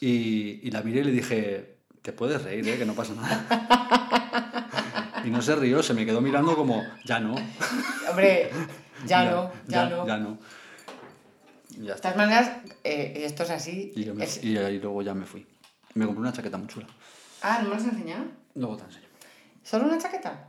[0.00, 2.78] Y, y la miré y le dije, te puedes reír, ¿eh?
[2.78, 5.22] que no pasa nada.
[5.24, 7.34] y no se rió, se me quedó mirando como, ya no.
[8.08, 8.50] Hombre,
[9.06, 10.06] ya, no, ya, no.
[10.06, 10.38] Ya no.
[11.76, 12.50] De todas maneras,
[12.84, 13.92] eh, esto es así.
[13.96, 15.46] Y, me- es- y ahí luego ya me fui.
[15.94, 16.86] Me compré una chaqueta muy chula.
[17.42, 18.24] Ah, ¿no me has enseñado?
[18.54, 19.06] Luego te enseño.
[19.62, 20.48] ¿Solo una chaqueta?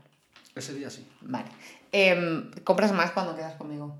[0.55, 1.07] Ese día sí.
[1.21, 1.47] Vale.
[1.91, 3.97] Em, ¿Compras más cuando quedas conmigo?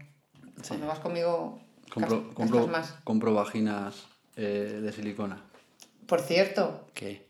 [0.61, 0.69] Sí.
[0.69, 1.59] Cuando vas conmigo,
[1.89, 2.91] Compro, más.
[3.03, 4.03] compro vaginas
[4.35, 5.41] eh, de silicona.
[6.07, 7.27] Por cierto, ¿Qué?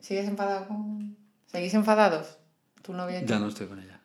[0.00, 1.16] ¿sigues enfadado con...?
[1.46, 2.38] ¿Seguís enfadados?
[2.82, 3.22] ¿Tu novia?
[3.24, 4.00] Ya no estoy con ella.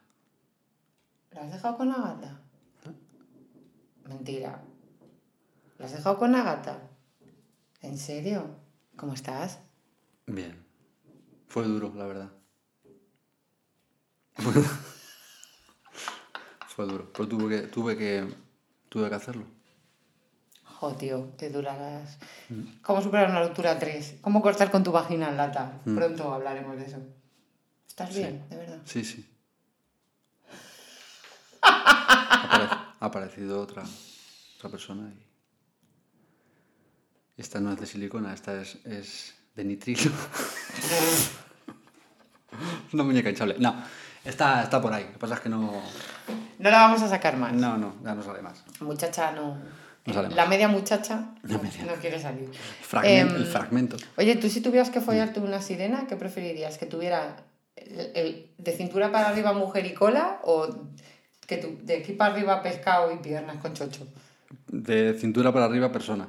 [1.31, 2.39] ¿Lo has dejado con la gata?
[4.07, 4.61] Mentira.
[5.77, 6.79] ¿Lo has dejado con la gata?
[7.81, 8.55] ¿En serio?
[8.95, 9.59] ¿Cómo estás?
[10.25, 10.65] Bien.
[11.47, 12.29] Fue duro, la verdad.
[16.67, 17.11] Fue duro.
[17.13, 18.33] Pero tuve que, tuve que,
[18.89, 19.45] tuve que hacerlo.
[20.63, 22.17] Jo, tío, te durarás.
[22.49, 22.81] Mm.
[22.83, 24.17] ¿Cómo superar una ruptura 3?
[24.21, 25.81] ¿Cómo cortar con tu vagina en lata?
[25.85, 25.95] Mm.
[25.95, 26.97] Pronto hablaremos de eso.
[27.87, 28.19] ¿Estás Sí.
[28.19, 28.79] bien, de verdad?
[28.85, 29.27] Sí, sí.
[32.99, 33.83] Ha aparecido otra,
[34.57, 35.26] otra persona y...
[37.37, 40.11] Esta no es de silicona, esta es, es de nitrilo.
[42.93, 43.55] Una muñeca hinchable.
[43.59, 43.75] No,
[44.25, 45.03] está, está por ahí.
[45.05, 45.81] Lo que pasa es que no...
[46.59, 47.53] No la vamos a sacar más.
[47.53, 48.63] No, no, ya no sale más.
[48.79, 49.57] Muchacha no.
[50.05, 50.49] No sale la más.
[50.49, 51.83] media muchacha La no- media.
[51.85, 52.49] no quiere salir.
[52.89, 53.97] Fragmen- Em, el fragmento.
[54.17, 56.77] Oye, tú si tuvieras que follarte una sirena, ¿qué preferirías?
[56.77, 57.35] ¿Que tuviera
[57.75, 60.67] el- el- de cintura para arriba mujer y cola o
[61.45, 64.07] que tu, de aquí para arriba pescado y piernas con chocho?
[64.67, 66.27] De cintura para arriba, persona.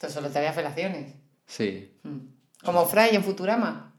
[0.00, 1.12] Entonces solo te haría felaciones.
[1.46, 2.18] Sí, Mm.
[2.64, 3.92] Como Fry en Futurama.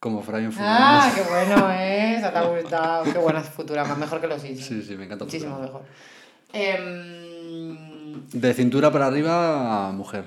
[0.00, 1.14] como Fray en Ah, Futurama.
[1.14, 3.04] qué bueno es, te ha gustado.
[3.04, 4.66] Qué buena es Futurama, mejor que los Simpsons.
[4.68, 5.80] Sí, sí, me encanta Muchísimo Futurama.
[5.80, 5.88] mejor.
[6.98, 10.24] Em, De cintura para arriba, mujer.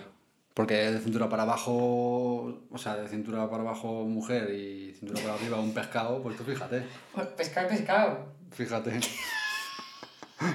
[0.53, 5.33] Porque de cintura para abajo, o sea, de cintura para abajo, mujer y cintura para
[5.35, 8.25] arriba, un pescado, pues tú fíjate, pues, pescado, pescado.
[8.51, 8.99] fíjate.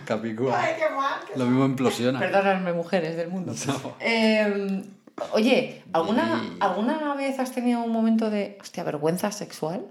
[0.05, 0.61] Capicúa.
[0.61, 1.21] Ay, qué mal.
[1.27, 2.19] qué- Lo mismo implosiona.
[2.19, 3.53] Perdóname, mujeres del mundo.
[3.67, 3.97] No.
[4.01, 4.85] Em,
[5.33, 6.43] oye, ¿alguna.
[6.61, 9.87] ¿alguna vez has tenido un momento de, hostia, vergüenza sexual?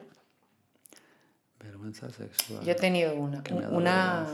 [1.59, 2.63] Vergüenza sexual.
[2.63, 3.43] Yo he tenido una.
[3.71, 4.25] Una.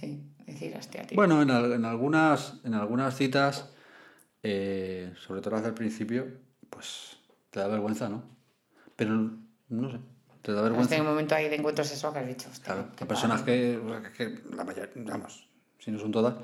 [0.00, 1.16] Sí, decir, hostia, tío.
[1.16, 3.70] Bueno, en, en algunas, en algunas citas,
[4.42, 6.26] eh, sobre todo las del principio,
[6.70, 7.16] pues
[7.50, 8.22] te da vergüenza, ¿no?
[8.94, 9.30] Pero
[9.68, 9.98] no sé,
[10.46, 10.90] te da vergüenza.
[10.90, 12.48] tenido un momento ahí de encuentro sexual que has dicho.
[12.62, 13.80] Claro, personas que,
[14.16, 15.48] que la mayoría, vamos,
[15.80, 16.34] si no son todas,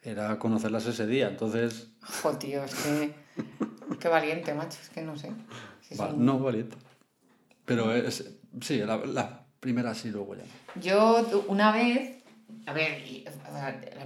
[0.00, 1.26] era conocerlas ese día.
[1.28, 1.88] Entonces,
[2.22, 3.14] Jo, tío, es que.
[4.00, 5.32] Qué valiente, macho, es que no sé.
[5.80, 6.76] Si va- son- no valiente.
[7.64, 10.44] Pero es, sí, la, la primera sí, luego ya.
[10.80, 12.22] Yo una vez,
[12.66, 13.02] a ver,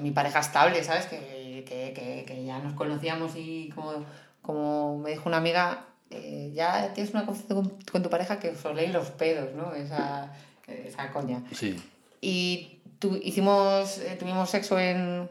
[0.01, 1.07] mi pareja estable, ¿sabes?
[1.07, 4.05] Que, que, que, que ya nos conocíamos y como,
[4.42, 8.51] como me dijo una amiga, eh, ya tienes una confianza con, con tu pareja que
[8.51, 9.75] os los pedos, ¿no?
[9.75, 10.33] Esa,
[10.66, 11.42] esa coña.
[11.53, 11.77] Sí,
[12.21, 15.29] Y tu- hicimos, eh, tuvimos sexo en,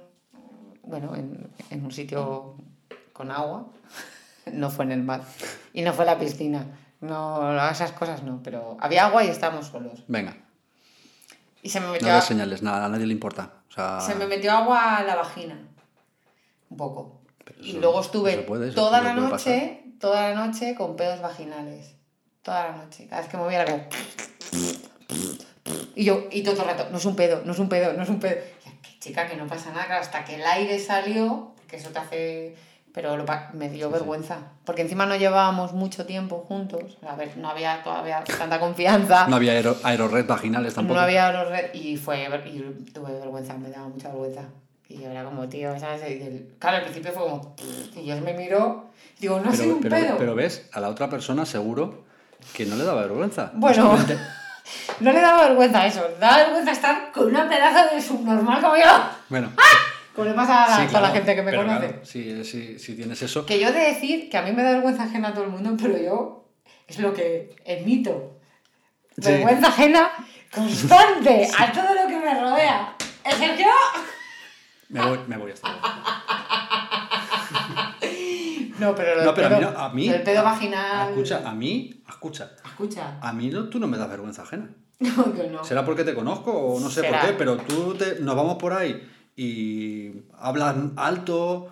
[0.84, 2.56] bueno, en, en un sitio
[3.14, 3.68] con agua.
[4.52, 5.22] No fue en el mar.
[5.74, 6.68] Y no fue en la piscina.
[7.02, 10.04] No, esas cosas no, pero había agua y estábamos solos.
[10.08, 10.38] Venga,
[11.64, 13.54] Y se me no metió, des a- señales, nada, a nadie le importa.
[13.70, 15.58] O sea, se me metió agua a la vagina.
[16.70, 17.22] Un poco.
[17.44, 20.96] Pero y eso- luego estuve eso puede- eso toda la noche, toda la noche con
[20.96, 21.96] pedos vaginales.
[22.42, 23.08] Toda la noche.
[23.08, 23.84] Cada vez que me movía era como...
[25.96, 28.04] Y yo, y todo el rato, no es un pedo, no es un pedo, no
[28.04, 28.36] es un pedo.
[28.66, 31.90] Y "Que chica, que no pasa nada, claro, hasta que el aire salió, porque eso
[31.90, 32.56] te hace...
[32.94, 34.38] Pero lo pa- me dio vergüenza.
[34.64, 36.98] Porque encima no llevábamos mucho tiempo juntos.
[37.06, 39.28] A ver, no había todavía tanta confianza.
[39.28, 40.96] No había aero, aerored vaginales tampoco.
[40.96, 44.44] No había re- y fue y tuve vergüenza, me daba mucha vergüenza.
[44.89, 46.02] Y yo era como, tío, ¿sabes?
[46.10, 47.56] Y el- claro, al principio fue como,
[47.95, 50.17] y yo me miró, digo, no ha sido un pero, pedo.
[50.17, 52.06] pero ves, a la otra persona seguro
[52.54, 53.52] que no le daba vergüenza.
[53.54, 53.98] Bueno.
[55.00, 58.84] No le daba vergüenza eso, daba vergüenza estar con una pedazo de subnormal como yo.
[59.30, 59.52] Bueno,
[60.15, 61.88] Como le pasa a la, sí, a toda la gente que me conoce.
[61.88, 64.63] claro, si, si, si tienes eso, Que yo he de decir que a mí me
[64.63, 66.45] da vergüenza ajena a todo el mundo, pero yo
[66.88, 68.39] es lo que emito.
[69.17, 69.30] Sí.
[69.34, 70.10] Vergüenza ajena
[70.52, 72.95] constante a todo lo que me rodea.
[73.24, 73.67] ¿Es Sergio?
[74.89, 75.86] Me voy, me voy hasta luego.
[78.80, 81.10] No, pero, No, pero a mí, no- a mí- El pedo vaginal.
[81.10, 83.17] Escucha, a mí, escucha, Escucha.
[83.21, 84.69] a mí no, tú no me das vergüenza ajena.
[85.00, 85.63] No, que no.
[85.63, 87.21] Será porque te conozco o no sé Será.
[87.21, 89.02] por qué, pero tú te, nos vamos por ahí
[89.38, 91.69] y hablas alto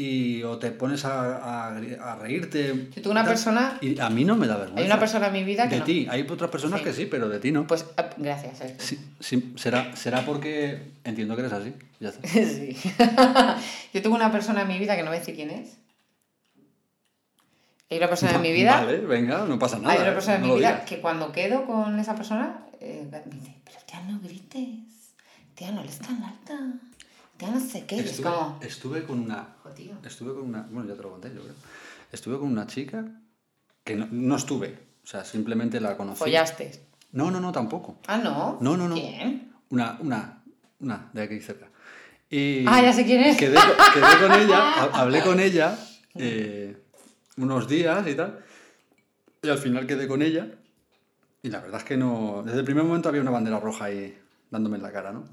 [0.00, 2.88] y o te pones a, a, a reírte.
[2.94, 4.80] Yo tuve una persona- Y a mí no me da vergüenza.
[4.80, 5.84] Hay una persona en mi vida que De no.
[5.84, 6.84] ti, hay otras personas Sí.
[6.84, 7.66] que sí, pero de ti no.
[7.66, 8.76] Pues ah, gracias, Sergio.
[8.78, 11.74] Sí, sí, será, será porque entiendo que eres así.
[12.00, 12.26] Ya está.
[12.28, 12.76] Sí.
[13.94, 15.76] Yo tuve una persona en mi vida que no voy a decir quién es.
[17.90, 18.76] Hay una persona en mi vida.
[18.84, 19.92] Vale, venga, no pasa nada.
[19.94, 20.12] hay una ¿eh?
[20.14, 20.88] persona en no mi vida digas.
[20.88, 25.14] que cuando quedo con esa persona eh, me dice, pero tía, no grites.
[25.54, 26.56] Tía, no eres tan alta.
[27.36, 27.96] Tía, no sé qué.
[27.96, 29.48] Y es Estuve, como, estuve con una.
[29.70, 29.92] "Jo, tío".
[30.04, 30.62] Estuve con una.
[30.70, 31.54] Bueno, ya te lo conté, yo creo.
[32.12, 33.04] Estuve con una chica
[33.84, 34.78] que no, no estuve.
[35.02, 36.18] O sea, simplemente la conocí.
[36.18, 36.86] Follaste.
[37.12, 37.98] No, no, no, tampoco.
[38.06, 38.58] Ah, no.
[38.60, 38.94] No, no, no.
[38.94, 39.52] ¿Quién?
[39.70, 40.42] Una, una,
[40.80, 41.68] una, de aquí cerca.
[42.28, 43.36] Y Ah, ya sé quién es.
[43.36, 43.56] Quedé,
[43.94, 45.76] quedé con ella, ha- hablé con ella
[46.14, 46.76] eh,
[47.36, 48.38] unos días y tal.
[49.42, 50.46] Y al final quedé con ella.
[51.42, 52.42] Y la verdad es que no.
[52.44, 54.16] Desde el primer momento había una bandera roja ahí
[54.50, 55.24] dándome en la cara, ¿no?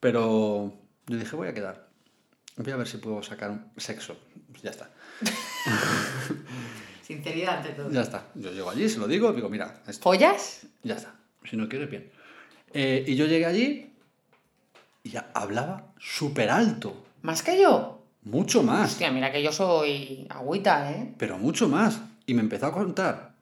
[0.00, 0.72] Pero
[1.06, 1.87] yo dije, voy a quedar.
[2.58, 4.16] Voy a ver si puedo sacar un sexo.
[4.50, 4.90] Pues ya está.
[7.02, 7.90] Sinceridad ante todo.
[7.90, 8.26] Ya está.
[8.34, 10.02] Yo llego allí, se lo digo, digo, mira, esto.
[10.02, 10.66] ¿Follas?
[10.82, 11.14] Ya está.
[11.48, 12.10] Si no quieres, bien.
[12.72, 13.92] Eh, y yo llegué allí
[15.04, 17.06] y hablaba súper alto.
[17.22, 18.02] ¿Más que yo?
[18.24, 18.90] Mucho más.
[18.90, 21.14] Hostia, mira que yo soy agüita, ¿eh?
[21.16, 22.00] Pero mucho más.
[22.26, 23.34] Y me empezó a contar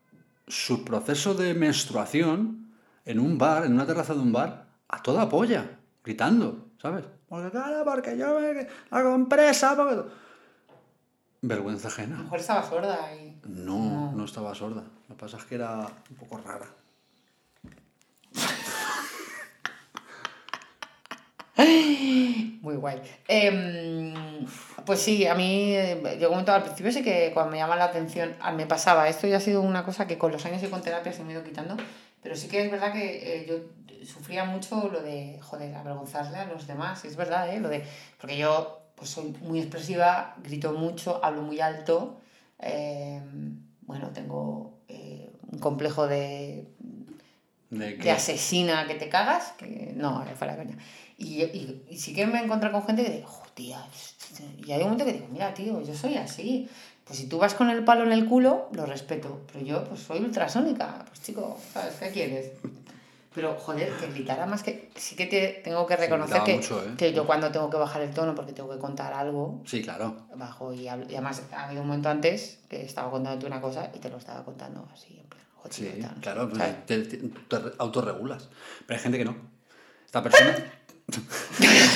[0.47, 2.71] su proceso de menstruación
[3.05, 7.05] en un bar, en una terraza de un bar, a toda polla, gritando, ¿sabes?
[7.29, 10.09] Porque claro, porque yo me la compresa, porque...
[11.43, 12.17] Vergüenza A lo ajena.
[12.23, 13.41] mejor estaba sorda y...
[13.45, 14.85] No, no estaba sorda.
[15.09, 16.67] Lo que pasa es que era un poco rara.
[22.63, 23.01] Muy guay.
[23.29, 24.15] Em,
[24.85, 27.77] pues sí, a mí eh, llegó un momento al principio sí que cuando me llama
[27.77, 29.09] la atención, ah, me pasaba.
[29.09, 31.31] Esto ya ha sido una cosa que con los años y con terapia se me
[31.31, 31.77] ha ido quitando.
[32.23, 33.57] Pero sí que es verdad que eh, yo
[34.07, 37.05] sufría mucho lo de, joder, avergonzarle a los demás.
[37.05, 37.61] Es verdad, ¿eh?
[37.61, 37.85] Lo de,
[38.21, 42.19] porque yo pues soy muy expresiva, grito mucho, hablo muy alto.
[42.59, 46.67] em, bueno, tengo eh, un complejo de
[47.71, 50.79] De de asesina que te cagas, que no, fuera de coña.
[51.19, 53.85] Y, y, y sí que me he encontrado con gente que digo, "Jo, tía,
[54.65, 56.69] y hay un momento que digo, mira, tío, yo soy así.
[57.05, 59.41] Pues si tú vas con el palo en el culo, lo respeto.
[59.53, 61.05] Pero yo, pues soy ultrasónica.
[61.09, 62.51] Pues chico, ¿sabes qué quieres?
[63.37, 64.91] Pero, joder, que gritara más que...
[64.97, 66.95] Sí que te, tengo que reconocer que, mucho, ¿eh?
[66.97, 70.17] que yo cuando tengo que bajar el tono porque tengo que contar algo, Sí, claro.
[70.35, 73.91] bajo y, hablo- y además ha habido un momento antes que estaba contándote una cosa
[73.95, 76.99] y te lo estaba contando así, en plan, "Jo, tío, Sí, tal", claro, pues, te,
[77.03, 78.49] te- te autorregulas.
[78.87, 79.37] Pero hay gente que no.
[80.07, 80.57] Esta persona.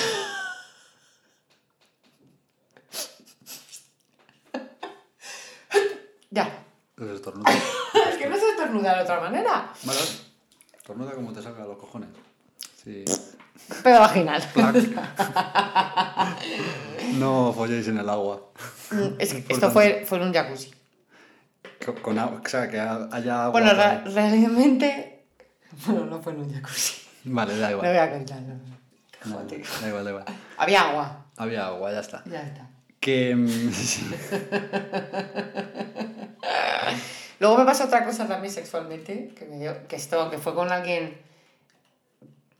[6.30, 6.64] Ya.
[7.00, 9.72] Es que no se estornuda de otra manera.
[9.84, 9.98] Vale,
[10.80, 10.80] vale.
[10.80, 12.08] Estornuda como te salga de los cojones.
[12.82, 13.04] Sí.
[13.82, 14.42] Pedo vaginal.
[17.14, 18.40] No folléis en el agua.
[18.92, 20.72] Mm, Es que esto fue, fue en un jacuzzi.
[21.84, 23.60] Con, con agua, o sea, que ha- haya agua.
[23.60, 23.72] Bueno,
[24.04, 25.16] realmente.
[25.86, 26.94] Bueno, no fue en un jacuzzi.
[27.24, 27.88] Vale, da No igual.
[27.90, 28.40] voy a contar.
[28.42, 28.60] no, no.
[29.24, 29.62] No, Joder.
[29.82, 30.24] da igual, da igual.
[30.56, 31.26] Había agua.
[31.36, 32.22] Había agua, ya está.
[32.26, 32.68] Ya está.
[33.00, 33.34] Que.
[37.40, 40.70] Luego me pasó otra cosa también sexualmente, que, me dio, que esto, que fue con
[40.70, 41.18] alguien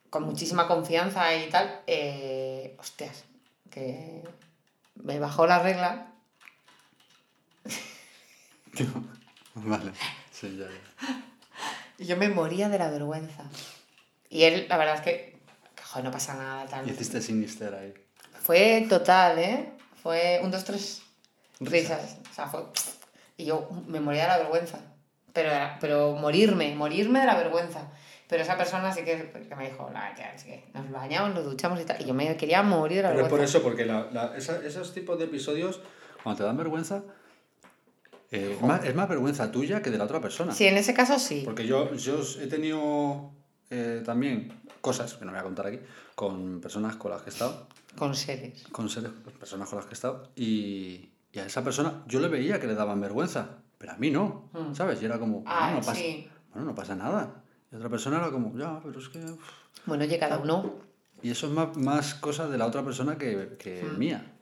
[0.08, 3.24] con muchísima confianza y tal, eh, hostias,
[3.70, 4.22] que
[4.94, 6.12] me bajó la regla.
[9.54, 9.92] Vale,
[10.32, 10.66] sí, ya.
[11.98, 13.44] Y yo me moría de la vergüenza.
[14.30, 15.38] Y él, la verdad es que,
[15.74, 16.88] que, joder, no pasa nada tal.
[16.88, 17.92] Hiciste sinister ahí.
[18.42, 19.72] Fue total, ¿eh?
[20.02, 21.02] Fue un, dos, tres
[21.60, 22.00] Risas.
[22.00, 22.16] risas.
[22.30, 22.64] O sea, fue...
[23.40, 24.78] Y yo me moría de la vergüenza.
[25.32, 25.50] Pero,
[25.80, 27.88] pero morirme, morirme de la vergüenza.
[28.28, 31.44] Pero esa persona sí que, que me dijo, "Nah, ya, es que nos bañamos, nos
[31.44, 32.00] duchamos y tal.
[32.00, 33.58] Y yo me quería morir de la Pero es vergüenza.
[33.58, 35.80] por eso, porque la, la- esa- esos tipos de episodios,
[36.22, 37.02] cuando te dan vergüenza,
[38.30, 40.52] eh, es, más, es más vergüenza tuya que de la otra persona.
[40.54, 41.42] Sí, en ese caso sí.
[41.44, 43.32] Porque yo, yo he tenido
[43.70, 45.80] eh, también cosas, que no voy a contar aquí,
[46.14, 48.62] con personas con las que he estado, Con seres.
[48.70, 52.28] con seres, personas con las que he estado, y, y a esa persona yo le
[52.28, 54.74] veía que le daban vergüenza, pero a mí no, Mm.
[54.74, 55.00] ¿sabes?
[55.02, 56.28] Y era como, Ah, no pasa, sí.
[56.52, 57.42] bueno, no pasa nada.
[57.72, 59.18] Y otra persona era como, ya, pero es que...
[59.24, 59.40] uf".
[59.86, 60.74] Bueno, oye, cada uno.
[61.22, 63.98] Y eso es más, más cosa de la otra persona que, que Mm.
[63.98, 64.32] mía.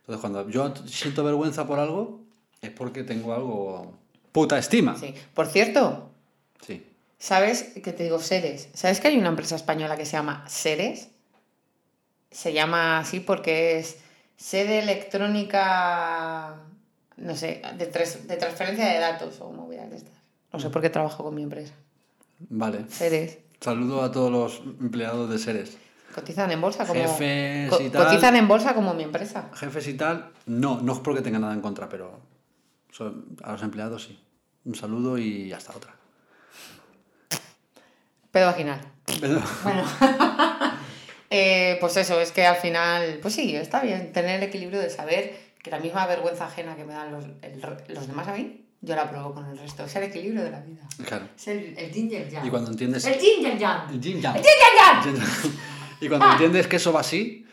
[0.00, 2.20] Entonces, cuando yo siento vergüenza por algo,
[2.60, 3.94] es porque tengo algo...
[4.32, 4.96] Puta estima.
[4.98, 5.14] Sí.
[5.32, 6.10] Por cierto,
[6.60, 6.84] Sí.
[7.18, 8.68] ¿sabes que te digo seres?
[8.74, 11.08] ¿Sabes que hay una empresa española que se llama Seres?
[12.30, 13.98] Se llama así porque es
[14.36, 16.56] sede electrónica,
[17.16, 20.14] no sé, de, tres- de transferencia de datos o movidas de estas.
[20.52, 21.72] No sé por qué trabajo con mi empresa.
[22.48, 22.84] Vale.
[22.88, 23.38] Seres.
[23.60, 25.78] Saludo a todos los empleados de Seres.
[26.14, 27.00] Cotizan en bolsa como.
[27.00, 28.04] Jefes co- y tal.
[28.06, 29.50] Cotizan en bolsa como mi empresa.
[29.54, 32.20] Jefes y tal, no, no es porque tenga nada en contra, pero
[32.90, 34.20] son- a los empleados sí.
[34.64, 35.94] Un saludo y hasta otra.
[38.30, 38.80] Pedo vaginal.
[39.20, 39.82] Pero- Bueno.
[41.36, 44.88] Eh, pues eso, es que al final, pues sí, está bien tener el equilibrio de
[44.90, 48.60] saber que la misma vergüenza ajena que me dan los, el los demás a mí,
[48.82, 49.84] yo la pruebo con el resto.
[49.84, 50.82] Es el equilibrio de la vida.
[51.06, 51.26] Claro.
[51.36, 52.46] Es el, el yin y el yang.
[52.46, 53.04] Y cuando entiendes...
[53.06, 53.90] El yin y el yang.
[53.90, 54.36] El yin yang.
[54.36, 55.20] Y el yang.
[56.00, 57.46] Y cuando entiendes que eso va así,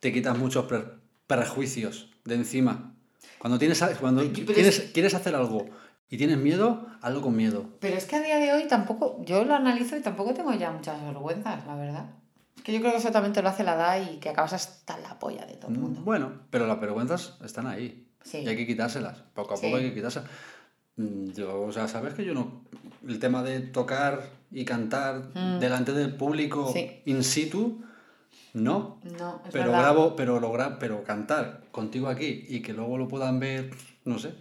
[0.00, 0.84] te quitas muchos pre-
[1.26, 2.94] prejuicios de encima.
[3.38, 5.66] Cuando, tienes, cuando tienes, es- quieres hacer algo
[6.08, 7.68] y tienes miedo, hazlo con miedo.
[7.80, 10.70] Pero es que a día de hoy tampoco, yo lo analizo y tampoco tengo ya
[10.70, 12.06] muchas vergüenzas, la verdad.
[12.64, 14.98] Que yo creo que eso también te lo hace la edad y que acabas hasta
[14.98, 16.00] la polla de todo el mundo.
[16.02, 18.08] Bueno, pero las vergüenzas están ahí.
[18.24, 18.38] Sí.
[18.38, 19.18] Y hay que quitárselas.
[19.34, 19.66] Poco a Sí.
[19.66, 20.28] poco hay que quitárselas.
[20.96, 22.64] Mm, Yo, o sea, sabes que yo no.
[23.06, 25.60] El tema de tocar y cantar Mm.
[25.60, 27.02] delante del público Sí.
[27.04, 27.84] in situ,
[28.54, 29.00] no.
[29.18, 29.80] No, es Pero verdad.
[29.82, 33.70] grabo, pero lo gra- pero cantar contigo aquí y que luego lo puedan ver,
[34.04, 34.34] no sé,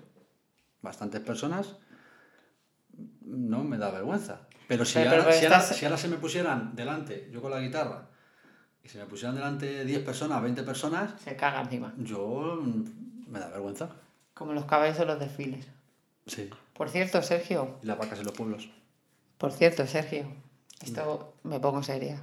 [0.81, 1.75] bastantes personas,
[3.21, 4.47] no me da vergüenza.
[4.67, 7.41] Pero si, Pero- ahora, pero si, ahora, estás- si ahora se me pusieran delante, yo
[7.41, 8.07] con la guitarra,
[8.83, 11.93] y se me pusieran delante 10 personas, 20 personas, Se caga encima.
[11.97, 13.89] yo mm, me da vergüenza.
[14.33, 15.65] Como los caballos de los desfiles.
[16.27, 16.49] Sí.
[16.73, 17.77] Por cierto, Sergio.
[17.83, 18.69] Y las vacas en los pueblos.
[19.37, 20.25] Por cierto, Sergio.
[20.81, 22.21] Esto me pongo seria.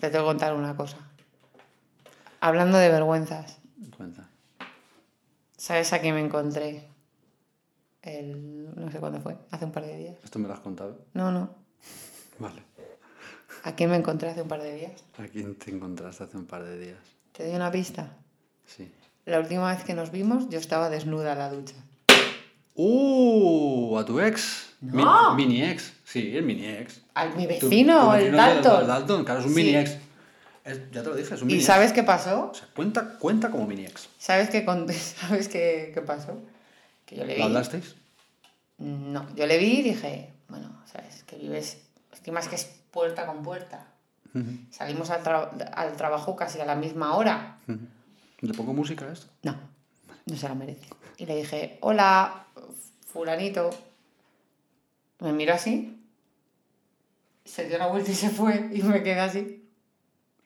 [0.00, 0.96] Te tengo que contar una cosa.
[2.40, 3.58] Hablando de vergüenzas,
[3.96, 4.28] Cuenta.
[5.56, 6.86] ¿sabes a quién me encontré?
[8.02, 8.70] El.
[8.76, 10.16] no sé cuándo fue, hace un par de días.
[10.24, 10.98] Esto me lo has contado.
[11.14, 11.50] No, no.
[12.38, 12.62] Vale.
[13.64, 14.92] ¿A quién me encontré hace un par de días?
[15.18, 16.98] ¿A quién te encontraste hace un par de días?
[17.32, 18.16] Te doy una pista.
[18.66, 18.90] Sí.
[19.26, 21.74] La última vez que nos vimos, yo estaba desnuda en la ducha.
[22.74, 23.96] ¡Uh!
[23.98, 24.74] ¿A tu ex?
[24.80, 25.34] Mi- No.
[25.34, 25.92] mini ex.
[26.04, 27.00] Sí, el mini ex.
[27.14, 28.80] Al mi Tu- vecino, tu el vecino Dalton.
[28.82, 29.56] El Dalton, claro, es un Sí.
[29.62, 29.96] mini ex.
[30.64, 31.66] Es- ya te lo dije, es un mini ¿Y ex.
[31.66, 32.50] sabes qué pasó?
[32.50, 34.08] O sea, cuenta, cuenta como mini ex.
[34.18, 36.40] ¿Sabes qué, con- ¿sabes qué, qué pasó?
[37.08, 37.38] Que yo le vi.
[37.40, 37.96] ¿Lo hablasteis?
[38.78, 41.78] No, yo le vi y dije, bueno, sabes, que vives,
[42.12, 43.86] estimas que es puerta con puerta.
[44.70, 47.58] Salimos al, tra- al trabajo casi a la misma hora.
[48.40, 49.26] ¿Le pongo música a esto?
[49.42, 49.56] No,
[50.26, 50.86] no se la merece.
[51.16, 52.44] Y le dije, hola,
[53.06, 53.70] fulanito.
[55.20, 56.00] Me miró así,
[57.44, 59.57] se dio la vuelta y se fue y me quedé así.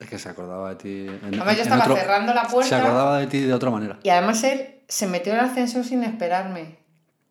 [0.02, 1.06] Es que se acordaba de ti.
[1.08, 2.68] en- Además yo en estaba otro- cerrando la puerta.
[2.68, 3.98] Se acordaba de ti de otra manera.
[4.02, 6.76] Y además él se metió en el ascensor sin esperarme.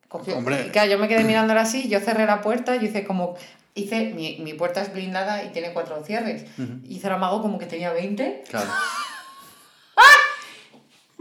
[0.08, 0.66] Cogió, Hombre.
[0.66, 3.34] y claro, yo me quedé mirándola así, yo cerré la puerta, yo hice como...
[3.74, 6.44] Hice, mi, mi puerta es blindada y tiene cuatro cierres.
[6.84, 8.44] Hice el amago como que tenía 20.
[8.48, 8.68] Claro.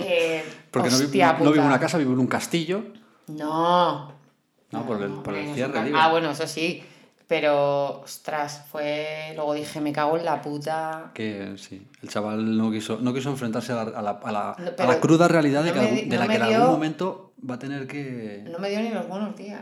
[0.03, 2.83] Eh, Porque no, vi- hostia no- no vivo en una casa, vivo en un castillo.
[3.27, 4.11] No.
[4.71, 5.91] No, por el, por el cierre.
[5.95, 6.83] Ah, bueno, eso sí.
[7.31, 9.32] Pero, ostras, fue...
[9.36, 11.11] Luego dije, me cago en la puta.
[11.13, 14.55] Que sí, el chaval no quiso, no quiso enfrentarse a la, a la, a la-
[14.91, 17.32] a cruda realidad de, no que me de no la que en dio- algún momento
[17.49, 18.43] va a tener que...
[18.51, 19.61] No me dio ni los buenos días.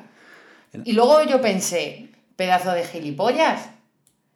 [0.84, 3.70] Y luego yo pensé, pedazo de gilipollas.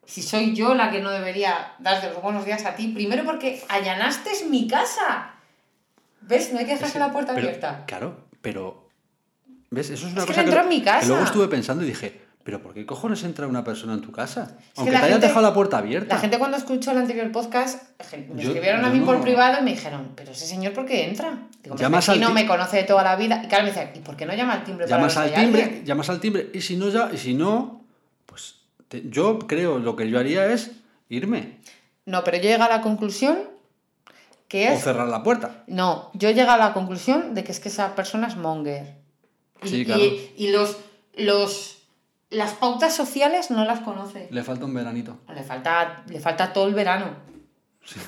[0.06, 3.64] Si soy yo la que no debería darte los buenos días a ti, primero porque
[3.68, 5.34] allanaste mi casa.
[6.22, 6.54] ¿Ves?
[6.54, 7.84] No hay que dejarse la puerta Pero, abierta.
[7.88, 8.90] Claro, pero...
[9.72, 9.90] ¿Ves?
[9.90, 11.00] Eso es una Es que cosa él entró en mi casa.
[11.00, 14.12] que luego estuve pensando y dije, Pero ¿por qué cojones entra una persona en tu
[14.12, 14.58] casa?
[14.58, 16.16] que Aunque te hayas gente- dejado la puerta abierta.
[16.16, 17.82] La gente cuando escuchó el anterior podcast
[18.28, 20.86] me Yo- escribieron a mí por no- privado y me dijeron, pero ese señor ¿por
[20.86, 21.48] qué entra?
[21.64, 23.42] Digo, Llamas al ti- me conoce de toda la vida.
[23.46, 25.64] Y claro, me dice, ¿y por qué no llama al timbre llamas para al timbre,
[25.64, 25.86] alguien?
[25.86, 27.86] llamas al timbre y si no ya, y si no,
[28.26, 28.56] pues
[28.90, 30.72] te- yo creo lo que yo haría es
[31.08, 31.60] irme
[32.06, 33.40] No, pero yo llego a la conclusión
[34.50, 34.84] que o es...
[34.84, 35.64] cerrar la puerta.
[35.68, 38.96] No, yo llego a la conclusión de que es que esa persona es monger.
[39.64, 40.04] Y, Sí, y- claro.
[40.36, 40.76] y los,
[41.16, 41.73] los,
[42.34, 44.28] las pautas sociales no las conoce.
[44.32, 45.18] Le falta un veranito.
[45.34, 47.08] Le falta, le falta todo el verano.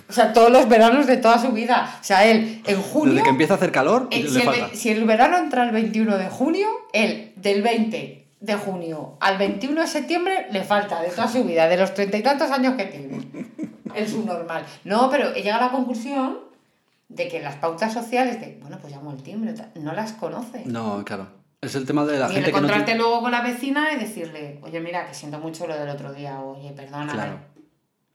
[0.09, 1.97] O sea, todos los veranos de toda su vida.
[1.99, 3.13] O sea, él en junio...
[3.13, 4.67] Desde que empieza a hacer calor, Eh, le si, el, falta.
[4.67, 9.37] ve- si el verano entra el 21 de junio, él del 20 de junio al
[9.37, 12.75] 21 de septiembre le falta de toda su vida, de los treinta y tantos años
[12.75, 13.27] que tiene.
[13.93, 14.65] El subnormal.
[14.85, 16.39] No, pero he llegado a la conclusión
[17.09, 20.63] de que las pautas sociales de, bueno, pues llamo al timbre, no las conoce.
[20.65, 21.27] No, claro.
[21.65, 22.99] Es el tema de la y gente que no encontrarte tiene...
[22.99, 26.39] luego con la vecina y decirle, oye, mira, que siento mucho lo del otro día,
[26.39, 27.11] oye, perdona.
[27.11, 27.39] Claro.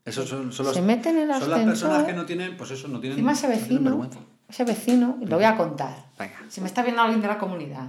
[0.04, 2.70] Esos son, son los- Se meten en el son las personas que no tienen, pues
[2.70, 4.18] eso, no tienen, Encima ese no tienen vecino, vergüenza.
[4.48, 5.94] ese vecino, y lo voy a contar.
[6.18, 6.36] Venga.
[6.48, 7.86] Si me está viendo alguien de la comunidad.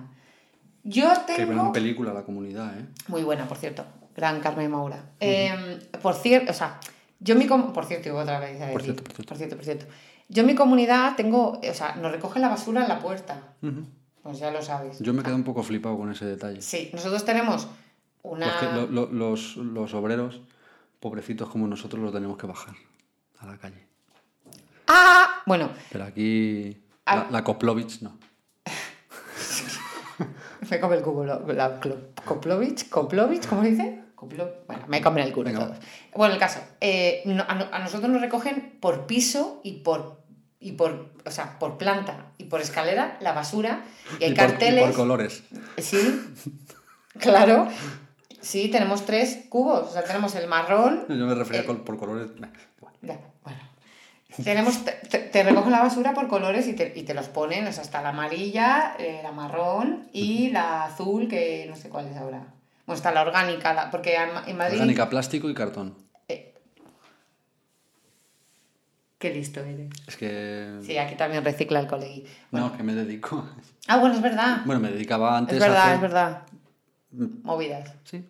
[0.83, 1.71] Yo Qué gran tengo...
[1.71, 2.85] película la comunidad, ¿eh?
[3.07, 3.85] Muy buena, por cierto.
[4.15, 5.03] Gran Carmen Maura.
[5.19, 6.79] Eh, por cierto, o sea,
[7.19, 7.45] yo mi...
[7.47, 8.59] com- Por cierto, y otra vez.
[8.61, 9.27] a Por cierto, por cierto.
[9.29, 9.85] por cierto, por cierto.
[10.27, 11.59] Yo en mi comunidad tengo...
[11.59, 13.41] O sea, nos recogen la basura en la puerta.
[13.61, 13.83] Ujú.
[14.23, 14.99] Pues ya lo sabes.
[14.99, 16.61] Yo me quedo un poco flipado con ese detalle.
[16.61, 17.67] Sí, nosotros tenemos
[18.23, 18.47] una...
[18.47, 20.41] Los, que- lo- lo- los, los obreros,
[20.99, 22.75] pobrecitos como nosotros, los tenemos que bajar
[23.39, 23.87] a la calle.
[24.87, 25.41] ¡Ah!
[25.45, 27.15] Bueno, Pero aquí Ah.
[27.25, 28.17] la, la Koplovich no.
[30.69, 31.25] me come el cubo.
[31.25, 31.79] lo- La,
[32.25, 34.01] Koplovich, Koplovich, ¿cómo se dice?
[34.15, 35.77] Koplo- Bueno, me comen el culo Venga, todos.
[36.15, 36.59] Bueno, el caso.
[36.79, 40.20] eh, no- a, a nosotros nos recogen por piso y por,
[40.61, 43.83] y por, o sea, por planta y por escalera la basura
[44.19, 44.83] y hay Y por- y carteles.
[44.85, 45.43] por colores.
[45.77, 46.21] Sí,
[47.19, 47.67] claro.
[48.41, 49.89] Sí, tenemos tres cubos.
[49.89, 51.05] O sea, tenemos el marrón.
[51.09, 51.65] Yo me refería Eh.
[51.65, 52.29] col- por colores.
[53.01, 53.59] Ya, bueno.
[54.43, 57.71] Tenemos, te, te- recogen la basura por colores y te, y te los ponen, o
[57.73, 62.15] sea, está la amarilla, eh, la marrón y la azul, que no sé cuál es
[62.17, 62.45] ahora.
[62.85, 64.75] Bueno, está la orgánica, la- porque en Madrid...
[64.79, 65.95] Orgánica, plástico y cartón.
[69.21, 69.91] Qué listo eres.
[70.07, 70.79] Es que.
[70.81, 72.25] Sí, aquí también recicla el colegui.
[72.49, 73.47] No, que me dedico.
[73.87, 74.63] Ah, bueno, es verdad.
[74.65, 75.95] Bueno, me dedicaba antes es verdad, a hacer.
[75.95, 76.41] es verdad.
[77.11, 77.93] Movidas.
[78.03, 78.27] Sí,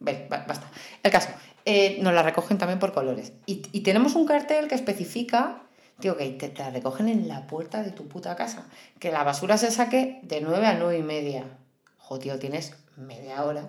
[0.00, 0.66] Vale, basta.
[1.04, 1.28] El caso,
[1.64, 3.32] eh, nos la recogen también por colores.
[3.46, 5.62] Y, y tenemos un cartel que especifica,
[6.00, 8.66] tío, que te, te la recogen en la puerta de tu puta casa.
[8.98, 11.44] Que la basura se saque de 9 a 9 y media.
[11.98, 13.68] Jo, tío, tienes media hora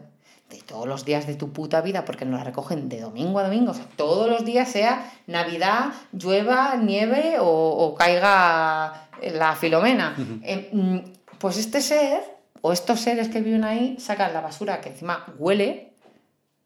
[0.49, 3.43] de todos los días de tu puta vida, porque nos la recogen de domingo a
[3.43, 3.71] domingo.
[3.71, 10.15] O sea, todos los días, sea Navidad, llueva, nieve o, o caiga la filomena.
[10.43, 10.97] Eh, mm,
[11.37, 12.23] pues este ser,
[12.61, 15.93] o estos seres que viven ahí, sacan la basura que encima huele,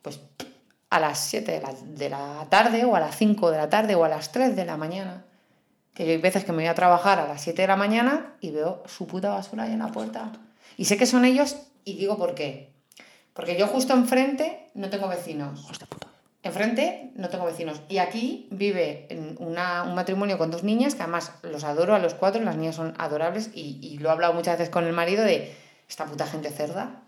[0.02, 0.20] pues
[0.90, 3.96] a las 7 de la, de la tarde, o a las 5 de la tarde,
[3.96, 5.26] o a las 3 de la mañana.
[5.94, 8.36] Que yo hay veces que me voy a trabajar a las 7 de la mañana
[8.42, 10.32] y veo su puta basura ahí en la puerta.
[10.78, 12.73] Y sé que son ellos y digo por qué.
[13.34, 15.68] Porque yo justo enfrente no tengo vecinos.
[16.44, 17.82] Enfrente no tengo vecinos.
[17.90, 19.08] Y aquí vive
[19.40, 22.76] una- un matrimonio con dos niñas, que además los adoro a los cuatro, las niñas
[22.76, 25.56] son adorables, y, y lo he hablado muchas veces con el marido de
[25.88, 27.02] esta puta gente cerda.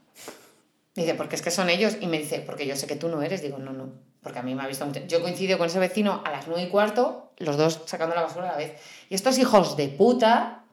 [0.96, 1.98] Dice, porque es que son ellos.
[2.00, 3.42] Y me dice, porque yo sé que tú no eres.
[3.42, 3.90] Digo, no, no.
[4.24, 5.02] Porque a mí me ha visto mucho.
[5.06, 8.48] Yo coincido con ese vecino a las nueve y cuarto, los dos sacando la basura
[8.48, 8.80] a la vez.
[9.10, 10.64] Y estos hijos de puta,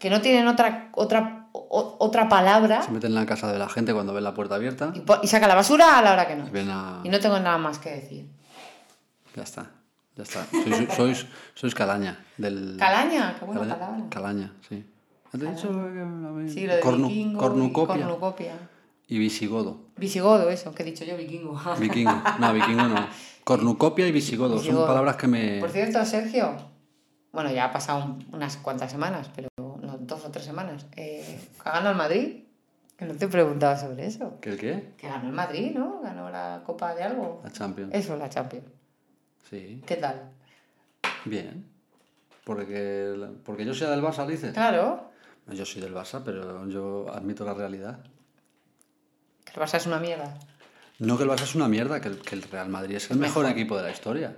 [0.00, 3.68] que no tienen otra, otra, o- otra palabra, Se meten en la casa de la
[3.68, 4.92] gente cuando ven la puerta abierta
[5.22, 6.46] y, saca la basura a la hora que no.
[6.46, 7.00] y ven a.
[7.04, 8.28] Y no tengo nada más que decir.
[9.36, 9.70] Ya está.
[10.16, 10.46] Ya está.
[10.50, 12.18] Sois, sois, sois calaña.
[12.36, 12.76] Del...
[12.78, 14.04] Calaña, qué buena Calaña, palabra.
[14.10, 14.84] Calaña, sí.
[15.32, 18.54] ¿Has dicho que- Sí, lo de Cornu- vikingo, y cornucopia cornucopia.
[19.06, 19.82] y visigodo?
[19.96, 21.60] Visigodo, eso, que he dicho yo, vikingo.
[21.78, 22.20] Vikingo.
[22.38, 23.06] No, vikingo no.
[23.44, 24.54] Cornucopia y visigodo.
[24.56, 24.80] Visigodo.
[24.80, 25.60] Son palabras que me.
[25.60, 26.56] Por cierto, Sergio,
[27.32, 29.48] bueno, ya ha pasado un- unas cuantas semanas, pero
[30.08, 30.86] dos o tres semanas.
[30.96, 32.44] Eh, ¿Ha ganado el Madrid?
[32.96, 34.40] Que no te preguntaba sobre eso.
[34.40, 34.92] ¿Que el qué?
[34.96, 36.00] Que ganó el Madrid, ¿no?
[36.02, 37.40] Ganó la Copa de algo.
[37.44, 37.94] La Champions.
[37.94, 38.66] Eso, la Champions.
[39.48, 39.82] Sí.
[39.86, 40.30] ¿Qué tal?
[41.24, 41.64] Bien.
[42.44, 44.52] Porque, porque yo sea del Barça, dices.
[44.52, 45.10] Claro,
[45.48, 48.00] Yo soy del Barça, pero yo admito la realidad.
[49.44, 50.34] que el Barça es una mierda.
[50.98, 53.18] No que el Barça es una mierda, que el, que el Real Madrid es el
[53.18, 54.36] mejor, equipo de la historia.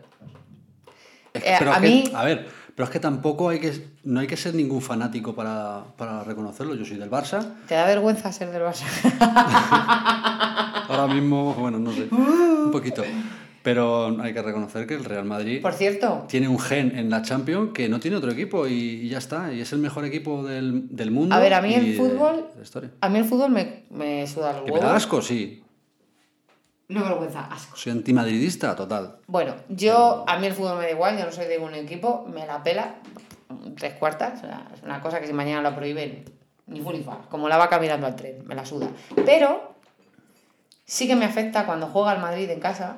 [1.33, 2.49] Es Eh, pero a que- mí- a ver,
[2.81, 3.73] pero es que tampoco hay que,
[4.05, 6.75] no hay que ser ningún fanático para, para reconocerlo.
[6.75, 7.45] Yo soy del Barça.
[7.69, 8.87] ¿Te da vergüenza ser del Barça?
[10.89, 13.03] Ahora mismo, bueno, no sé, un poquito.
[13.63, 17.21] Pero hay que reconocer que el Real Madrid Por cierto, tiene un gen en la
[17.21, 19.53] Champions que no tiene otro equipo y, y ya está.
[19.53, 21.35] Y es el mejor equipo del, del mundo.
[21.35, 22.47] A ver, a mí el fútbol-
[23.03, 25.63] a mí el fútbol me, me suda los Que me da asco, sí.
[26.91, 27.77] No vergüenza, asco.
[27.77, 29.17] Soy antimadridista, total.
[29.29, 32.27] Bueno, yo, a mí el fútbol me da igual, yo no soy de ningún equipo,
[32.29, 32.97] me la pela,
[33.79, 34.43] tres cuartas,
[34.75, 36.25] es una cosa que si mañana la prohíben,
[36.67, 38.89] ni fu ni fa, como la vaca mirando al tren, me la suda.
[39.25, 39.75] Pero
[40.85, 42.97] sí que me afecta cuando juega el Madrid en casa,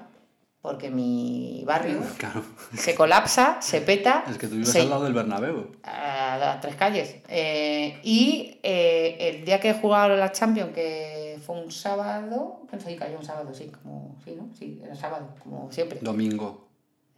[0.62, 2.42] porque mi barrio Claro.
[2.74, 5.66] se colapsa, se peta, Es que tú vives se- al lado del Bernabéu.
[5.82, 7.16] a, a tres calles.
[7.28, 12.82] Eh, y eh, el día que jugaron la Champions, que fue un sábado, que no
[12.82, 14.48] sé si cayó un sábado, sí, como, sí, ¿no?
[14.58, 15.98] Sí, era sábado, como siempre.
[16.02, 16.68] Domingo.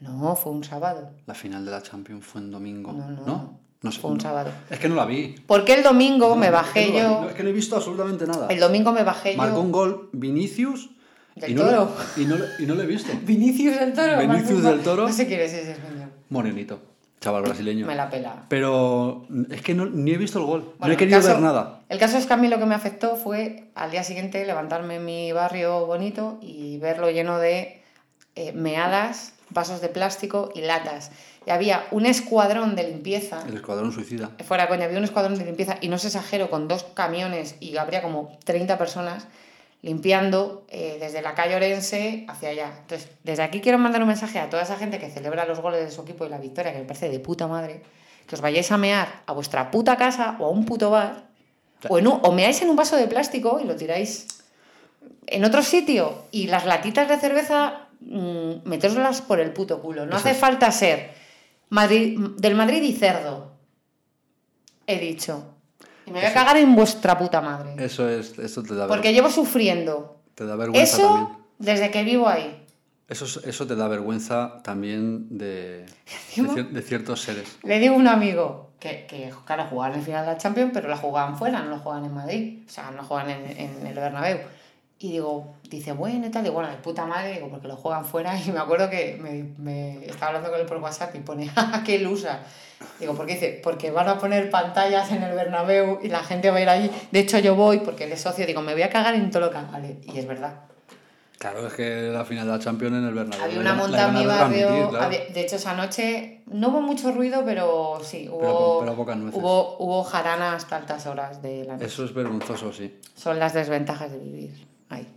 [0.01, 1.11] No, fue un sábado.
[1.27, 2.93] La final de la Champions fue en domingo.
[2.93, 3.61] No, no, ¿No?
[3.83, 4.01] No sé.
[4.01, 4.23] Fue un no.
[4.23, 4.51] sábado.
[4.71, 5.35] Es que no la vi.
[5.47, 7.15] Porque el domingo No, me es bajé que no la vi.
[7.15, 7.21] yo.
[7.23, 8.49] No, es que no he visto absolutamente nada.
[8.49, 9.61] El domingo me bajé Marcó yo.
[9.63, 10.91] un gol Vinicius.
[11.37, 11.91] Del y no Toro.
[12.17, 13.13] Lo, y, y no lo he visto.
[13.25, 14.19] Vinicius del Toro.
[14.21, 15.07] Vinicius del Toro.
[15.07, 16.09] No sé quién es ese señor.
[16.31, 16.81] Morenito.
[17.25, 17.87] Chaval brasileño.
[17.87, 18.45] Me la pela.
[18.49, 20.61] Pero es que no, ni he visto el gol.
[20.79, 21.81] Bueno, no he querido caso- ver nada.
[21.89, 24.97] El caso es que a mí lo que me afectó fue al día siguiente levantarme
[24.97, 27.83] en mi barrio bonito y verlo lleno de
[28.37, 31.11] eh, meadas, vasos de plástico y latas.
[31.47, 33.43] Y había un escuadrón de limpieza.
[33.47, 34.31] El escuadrón suicida.
[34.47, 37.77] Fuera, coña, había un escuadrón de limpieza y no se exagero, con dos camiones y
[37.77, 39.27] habría como 30 personas
[39.85, 42.73] limpiando eh, desde la calle Orense hacia allá.
[42.81, 45.85] Entonces, desde aquí quiero mandar un mensaje a toda esa gente que celebra los goles
[45.85, 47.83] de su equipo y la victoria, que me parece de puta madre,
[48.27, 51.25] que os vayáis a mear a vuestra puta casa o a un puto bar,
[51.91, 54.27] o, en un- o meáis en un vaso de plástico y lo tiráis
[55.27, 60.07] en otro sitio y las latitas de cerveza mm, metéroslas por el puto culo.
[60.07, 60.39] No Eso hace es.
[60.39, 61.11] falta ser
[61.69, 63.53] Madrid, del Madrid y cerdo.
[64.87, 65.54] He dicho.
[66.07, 67.75] Y me voy a cagar en vuestra puta madre.
[67.85, 71.39] Eso es, eso te da, Porque llevo sufriendo te da vergüenza eso también.
[71.59, 72.61] desde que vivo ahí.
[73.09, 75.87] Eso, es- eso te da vergüenza también de,
[76.37, 77.59] de, ciertos seres.
[77.63, 80.89] Le digo a un amigo que, que claro, jugaban en final de la Champions, pero
[80.89, 82.63] la jugaban fuera, no la jugaban en Madrid.
[82.67, 84.39] O sea, no juegan en, en el Bernabéu.
[85.05, 88.07] Y digo, dice, bueno y tal, y bueno, de puta madre, digo, porque lo juegan
[88.07, 88.41] fuera.
[88.41, 91.83] Y me acuerdo que me, me estaba hablando con él por WhatsApp y pone, ¡ah,
[91.85, 92.41] qué ilusa!
[92.99, 93.61] Digo, ¿por qué dice?
[93.63, 96.91] Porque van a poner pantallas en el Bernabéu y la gente va a ir allí.
[97.11, 99.43] De hecho, yo voy porque él es socio, digo, me voy a cagar en todo
[99.45, 99.99] lo que vale.
[100.05, 100.55] Y es verdad.
[101.39, 103.45] Claro, es que la final de la Champions en el Bernabéu.
[103.45, 104.89] Había una monta en mi barrio.
[104.89, 105.11] claro.
[105.11, 110.03] de hecho, esa noche no hubo mucho ruido, pero sí, hubo, Pero- pero hubo, hubo
[110.03, 111.85] jarana hasta altas horas de la noche.
[111.85, 112.99] Eso es vergonzoso, sí.
[113.15, 115.09] Son las desventajas de vivir ahí.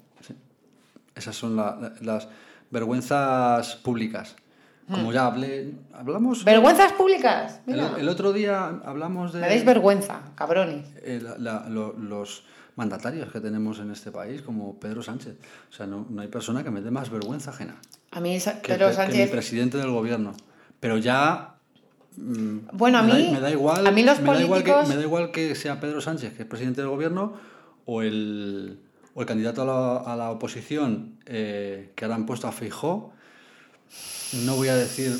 [1.15, 2.27] Esas son la- las
[2.69, 4.35] vergüenzas públicas.
[4.89, 6.45] Como ya hablé, hablamos...
[6.45, 7.59] ¿Vergüenzas públicas?
[7.67, 10.85] El, Mira, el otro día hablamos de me dais vergüenza, cabrones.
[11.03, 12.45] eh, la- la- lo- los
[12.77, 15.35] mandatarios que tenemos en este país, como Pedro Sánchez.
[15.69, 17.75] O sea, no, no hay persona que me dé más vergüenza ajena
[18.11, 19.31] A mí, Sa- que, Pedro pe- que mi Sánchez.
[19.31, 20.31] presidente del gobierno.
[20.79, 21.55] Pero ya...
[22.15, 24.71] mm, Bueno, a da- mí- me da igual, a mí los me da igual que-
[24.71, 27.33] políticos- me da igual que sea Pedro Sánchez, que es presidente del gobierno,
[27.85, 28.79] o el,
[29.17, 33.11] o el candidato a la, a la oposición que que ahora han puesto a Feijó.
[34.45, 35.11] No voy a decir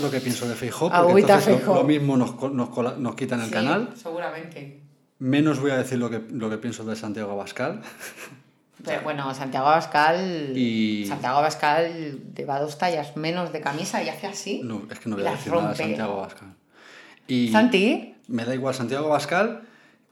[0.00, 1.74] lo que pienso de Feijó, porque Agüita entonces lo- Feijóo.
[1.76, 3.88] lo, mismo nos, nos, nos quitan el Sí, canal.
[4.00, 4.80] Seguramente.
[5.18, 7.80] Menos voy a decir lo que, lo que pienso de Santiago Abascal.
[8.84, 10.52] Pero bueno, Santiago Abascal.
[10.56, 14.60] Y- Santiago Abascal lleva dos tallas menos de camisa y hace así.
[14.62, 15.82] No, es que no voy a decir nada de rompe.
[15.84, 16.54] Santiago Abascal.
[17.26, 19.62] Y Santi, me da igual Santiago Abascal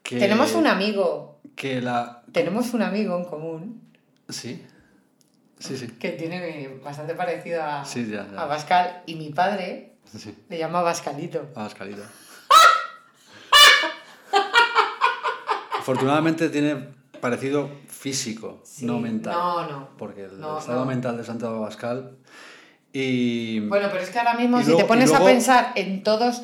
[0.03, 0.19] que...
[0.19, 1.39] tenemos un amigo.
[1.55, 2.22] Que la...
[2.33, 3.83] Tenemos un amigo en común
[4.29, 4.65] Sí.
[5.59, 5.87] Sí, sí.
[5.89, 8.43] que tiene bastante parecido a, Sí, ya, ya.
[8.43, 10.35] a Pascal y mi padre sí.
[10.49, 11.47] le llama Pascalito.
[11.55, 12.03] Abascalito.
[15.79, 16.89] Afortunadamente tiene
[17.21, 19.33] parecido físico, Sí, no mental.
[19.35, 19.89] No, no.
[19.99, 20.87] Porque el No, estado no.
[20.87, 22.17] mental de Santiago Abascal
[22.93, 23.61] y...
[23.69, 26.43] Bueno, pero es que ahora mismo si luego- te pones luego- a pensar en todos,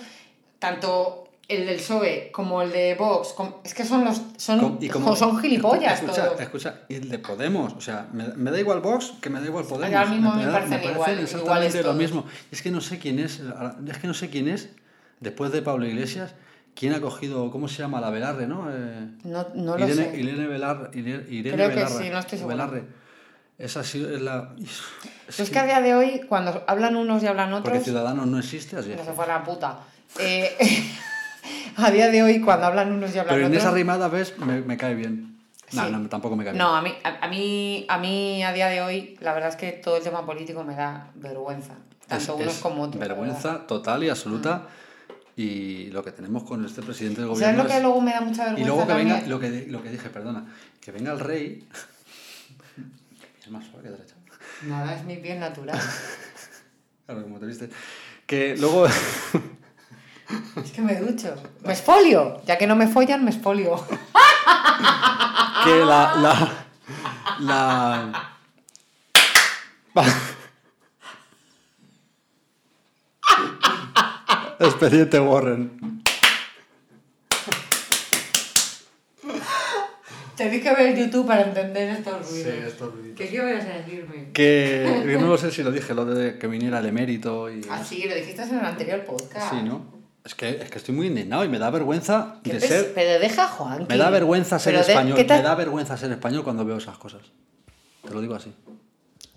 [0.58, 4.88] tanto el del PSOE como el de Vox, com- es que son los son, y
[4.88, 6.40] como- son gilipollas escucha, todos.
[6.40, 9.46] Escucha, y el de Podemos, o sea, me, me da igual Vox que me da
[9.46, 9.94] igual Podemos.
[9.96, 12.24] ahora mismo me da- parecen igual- exactamente iguales lo mismo.
[12.52, 13.40] Es que no sé quién es,
[13.88, 14.68] es que no sé quién es,
[15.20, 16.34] después de Pablo Iglesias,
[16.74, 18.00] quién ha cogido, ¿cómo se llama?
[18.00, 18.68] La Velarre, ¿no?
[18.70, 20.20] Eh, No, no lo Irene, sé.
[20.20, 22.56] Irene Velar- Irene, Irene Creo que sí, no estoy segura.
[22.66, 22.84] Velarre.
[23.56, 24.50] Esa sí es la...
[24.54, 28.26] Pero es que a día de hoy, cuando hablan unos y hablan Porque otros, Ciudadanos
[28.28, 28.98] no existe, así es.
[28.98, 29.80] no se fue a la puta.
[30.20, 30.56] Eh,
[31.86, 33.62] a día de hoy, cuando hablan unos y hablan Pero en otros...
[33.64, 34.36] esa rimada, ¿ves?
[34.38, 35.38] Me, me cae bien.
[35.72, 35.90] No, Sí.
[35.92, 36.62] no, tampoco me cae bien.
[36.64, 39.56] No, a mí, a, a mí, a mí a día de hoy, la verdad es
[39.56, 41.74] que todo el tema político me da vergüenza.
[42.06, 42.98] Tanto Es- unos es como otros.
[43.00, 44.66] Vergüenza total y absoluta.
[45.36, 47.40] Y lo que tenemos con este presidente del verdad.
[47.42, 47.62] ¿Sabes gobierno.
[47.64, 49.82] lo que es- luego me da mucha vergüenza y luego que venga, lo que, lo
[49.82, 50.46] que dije, perdona,
[50.80, 51.68] que venga el rey.
[53.42, 54.14] es más suave que derecha.
[54.66, 55.78] Nada, es mi piel natural.
[57.06, 57.70] Claro, como te viste.
[58.26, 58.86] Que luego.
[60.62, 61.34] Es que me ducho.
[61.64, 62.40] Me esfolio.
[62.46, 63.76] Ya que no me follan, me esfolio.
[65.64, 66.14] que la.
[66.16, 66.66] la,
[67.40, 68.34] la
[74.60, 76.02] Expediente Warren.
[80.36, 82.46] Tenéis que ver YouTube para entender estos ruidos.
[82.46, 83.16] estos ruidos.
[83.16, 84.30] ¿Qué quieres decirme?
[84.32, 87.60] Que, que no lo sé si lo dije, lo de que viniera el emérito y...
[87.68, 89.50] Ah, sí, lo dijiste en el anterior podcast.
[89.50, 89.97] Sí, ¿no?
[90.28, 92.92] Es que, es que estoy muy indignado y me da vergüenza ¿Qué de ser...
[92.94, 93.86] Pero deja Juan.
[93.88, 95.16] Me da vergüenza ser de- español.
[95.16, 97.22] ¿qué tal- Me da vergüenza ser español cuando veo esas cosas.
[98.06, 98.52] Te lo digo así.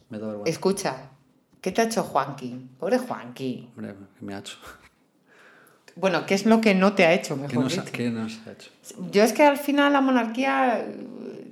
[0.09, 0.51] Me da vergüenza.
[0.51, 0.95] Escucha,
[1.61, 2.67] ¿qué te ha hecho Juanqui?
[2.77, 3.69] Pobre Juanqui.
[3.77, 4.57] Hombre, ¿qué me ha hecho?
[5.95, 7.85] Bueno, ¿qué es lo que no te ha hecho, ¿Qué mejor nos, dicho?
[7.93, 8.69] qué nos ha hecho?
[9.11, 10.85] Yo es que al final la monarquía,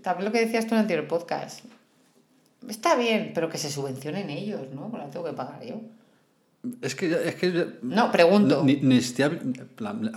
[0.03, 1.63] también lo que decías tú en el anterior podcast,
[2.67, 4.89] está bien, pero que se subvencionen ellos, ¿no?
[4.89, 5.75] Porque la tengo que pagar yo.
[6.81, 7.05] Es que...
[7.29, 8.63] Es que No, pregunto.
[8.65, 9.29] Ni, ni a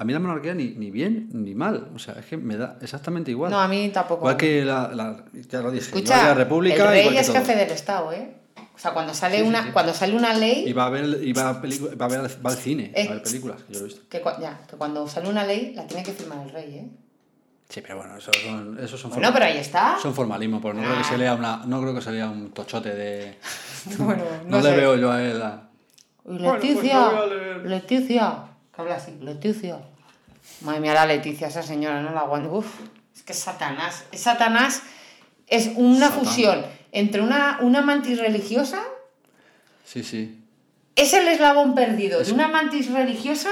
[0.05, 1.89] mí la monarquía ni, ni bien ni mal.
[1.95, 3.51] O sea, es que me da exactamente igual.
[3.53, 4.23] No, a mí tampoco.
[4.23, 5.85] Igual que la, la- Ya lo dije.
[5.87, 6.83] Escucha, igual que la república.
[6.85, 7.37] el rey igual que es todo.
[7.37, 8.37] jefe del Estado, ¿eh?
[8.75, 9.69] O sea, cuando sale, Sí, sí, una, sí.
[9.73, 10.65] cuando sale una ley...
[10.67, 13.07] Y va a ver, y va a, pelicu- va a ver va al cine, Eh,
[13.09, 14.03] a ver películas, que yo lo he visto.
[14.09, 16.89] Que, ya, que cuando sale una ley la tiene que firmar el rey, ¿eh?
[17.69, 19.97] Sí, pero bueno, esos son, esos son, Bueno, pero ahí está.
[20.03, 22.51] son formalismo, porque no creo que se lea una, no creo que se lea un
[22.51, 23.39] tochote de.
[23.99, 24.77] Bueno, No, no, le sé.
[24.77, 25.41] veo yo a él.
[25.41, 25.69] a-
[26.25, 27.11] Bueno, pues Leticia.
[27.65, 28.45] Leticia,
[28.75, 29.81] que habla así, Leticia.
[30.63, 32.53] Madre mía, la Leticia, esa señora, no la aguanto.
[32.53, 32.67] Uf,
[33.15, 34.05] es que es Satanás.
[34.13, 34.83] Es Satanás,
[35.47, 36.25] es una Satán.
[36.25, 38.83] fusión entre una, una mantis religiosa,
[39.85, 40.39] Sí, sí.
[40.97, 43.51] es el eslabón perdido de una mantis religiosa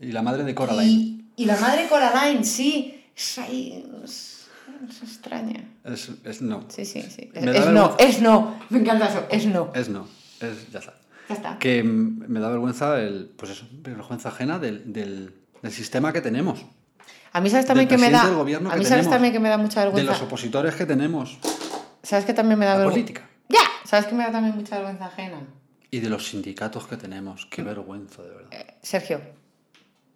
[0.00, 0.84] Y la madre de Coraline.
[0.90, 3.04] y, y la madre Coraline, sí.
[3.16, 4.46] Es ahí, es,
[4.88, 5.64] es extraña.
[5.84, 6.64] Es, es no.
[6.68, 7.30] Sí, sí, sí.
[7.34, 8.58] Es, no, es no.
[8.70, 9.72] Me encanta eso, es no.
[9.74, 10.06] Es no.
[10.40, 10.94] Es, ya está.
[11.28, 11.58] Ya está.
[11.58, 13.32] Que me da vergüenza el.
[13.36, 16.64] Pues eso, vergüenza ajena del, del, del sistema que tenemos.
[17.32, 18.22] A mí sabes también del que me da.
[18.22, 20.12] A mí sabes tenemos, también que me da mucha De vergüenza.
[20.12, 21.38] los opositores que tenemos.
[22.02, 22.94] ¿Sabes que también me da vergüenza?
[22.94, 23.28] política.
[23.48, 25.40] Ya, ¿sabes que me da también mucha vergüenza ajena?
[25.90, 27.46] Y de los sindicatos que tenemos.
[27.46, 28.48] Qué vergüenza, de verdad.
[28.52, 29.20] Eh, Sergio,